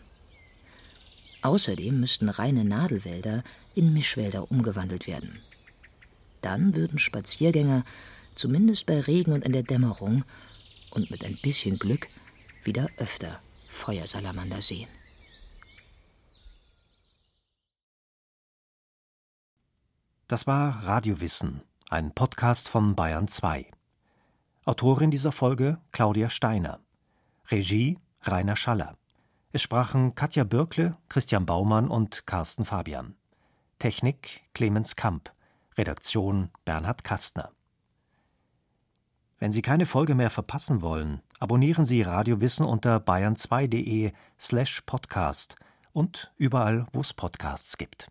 Außerdem 1.43 1.97
müssten 1.97 2.27
reine 2.27 2.65
Nadelwälder 2.65 3.41
in 3.73 3.93
Mischwälder 3.93 4.51
umgewandelt 4.51 5.07
werden. 5.07 5.39
Dann 6.41 6.75
würden 6.75 6.99
Spaziergänger, 6.99 7.85
zumindest 8.35 8.85
bei 8.85 8.99
Regen 8.99 9.31
und 9.31 9.45
in 9.45 9.53
der 9.53 9.63
Dämmerung, 9.63 10.25
und 10.91 11.09
mit 11.11 11.23
ein 11.23 11.39
bisschen 11.41 11.79
Glück 11.79 12.09
wieder 12.65 12.89
öfter 12.97 13.39
Feuersalamander 13.69 14.61
sehen. 14.61 14.89
Das 20.27 20.45
war 20.47 20.83
Radiowissen, 20.83 21.61
ein 21.91 22.15
Podcast 22.15 22.67
von 22.67 22.95
Bayern 22.95 23.27
2. 23.27 23.69
Autorin 24.65 25.11
dieser 25.11 25.31
Folge 25.31 25.77
Claudia 25.91 26.31
Steiner. 26.31 26.79
Regie 27.49 27.99
Rainer 28.23 28.55
Schaller. 28.55 28.97
Es 29.51 29.61
sprachen 29.61 30.15
Katja 30.15 30.45
Birkle, 30.45 30.97
Christian 31.09 31.45
Baumann 31.45 31.87
und 31.87 32.25
Carsten 32.25 32.65
Fabian. 32.65 33.15
Technik 33.77 34.41
Clemens 34.55 34.95
Kamp. 34.95 35.31
Redaktion 35.77 36.49
Bernhard 36.65 37.03
Kastner. 37.03 37.51
Wenn 39.37 39.51
Sie 39.51 39.61
keine 39.61 39.85
Folge 39.85 40.15
mehr 40.15 40.31
verpassen 40.31 40.81
wollen, 40.81 41.21
abonnieren 41.39 41.85
Sie 41.85 42.01
Radiowissen 42.01 42.65
unter 42.65 42.97
bayern2.de 42.97 44.11
slash 44.39 44.81
podcast 44.81 45.55
und 45.93 46.33
überall, 46.37 46.87
wo 46.93 47.01
es 47.01 47.13
Podcasts 47.13 47.77
gibt. 47.77 48.09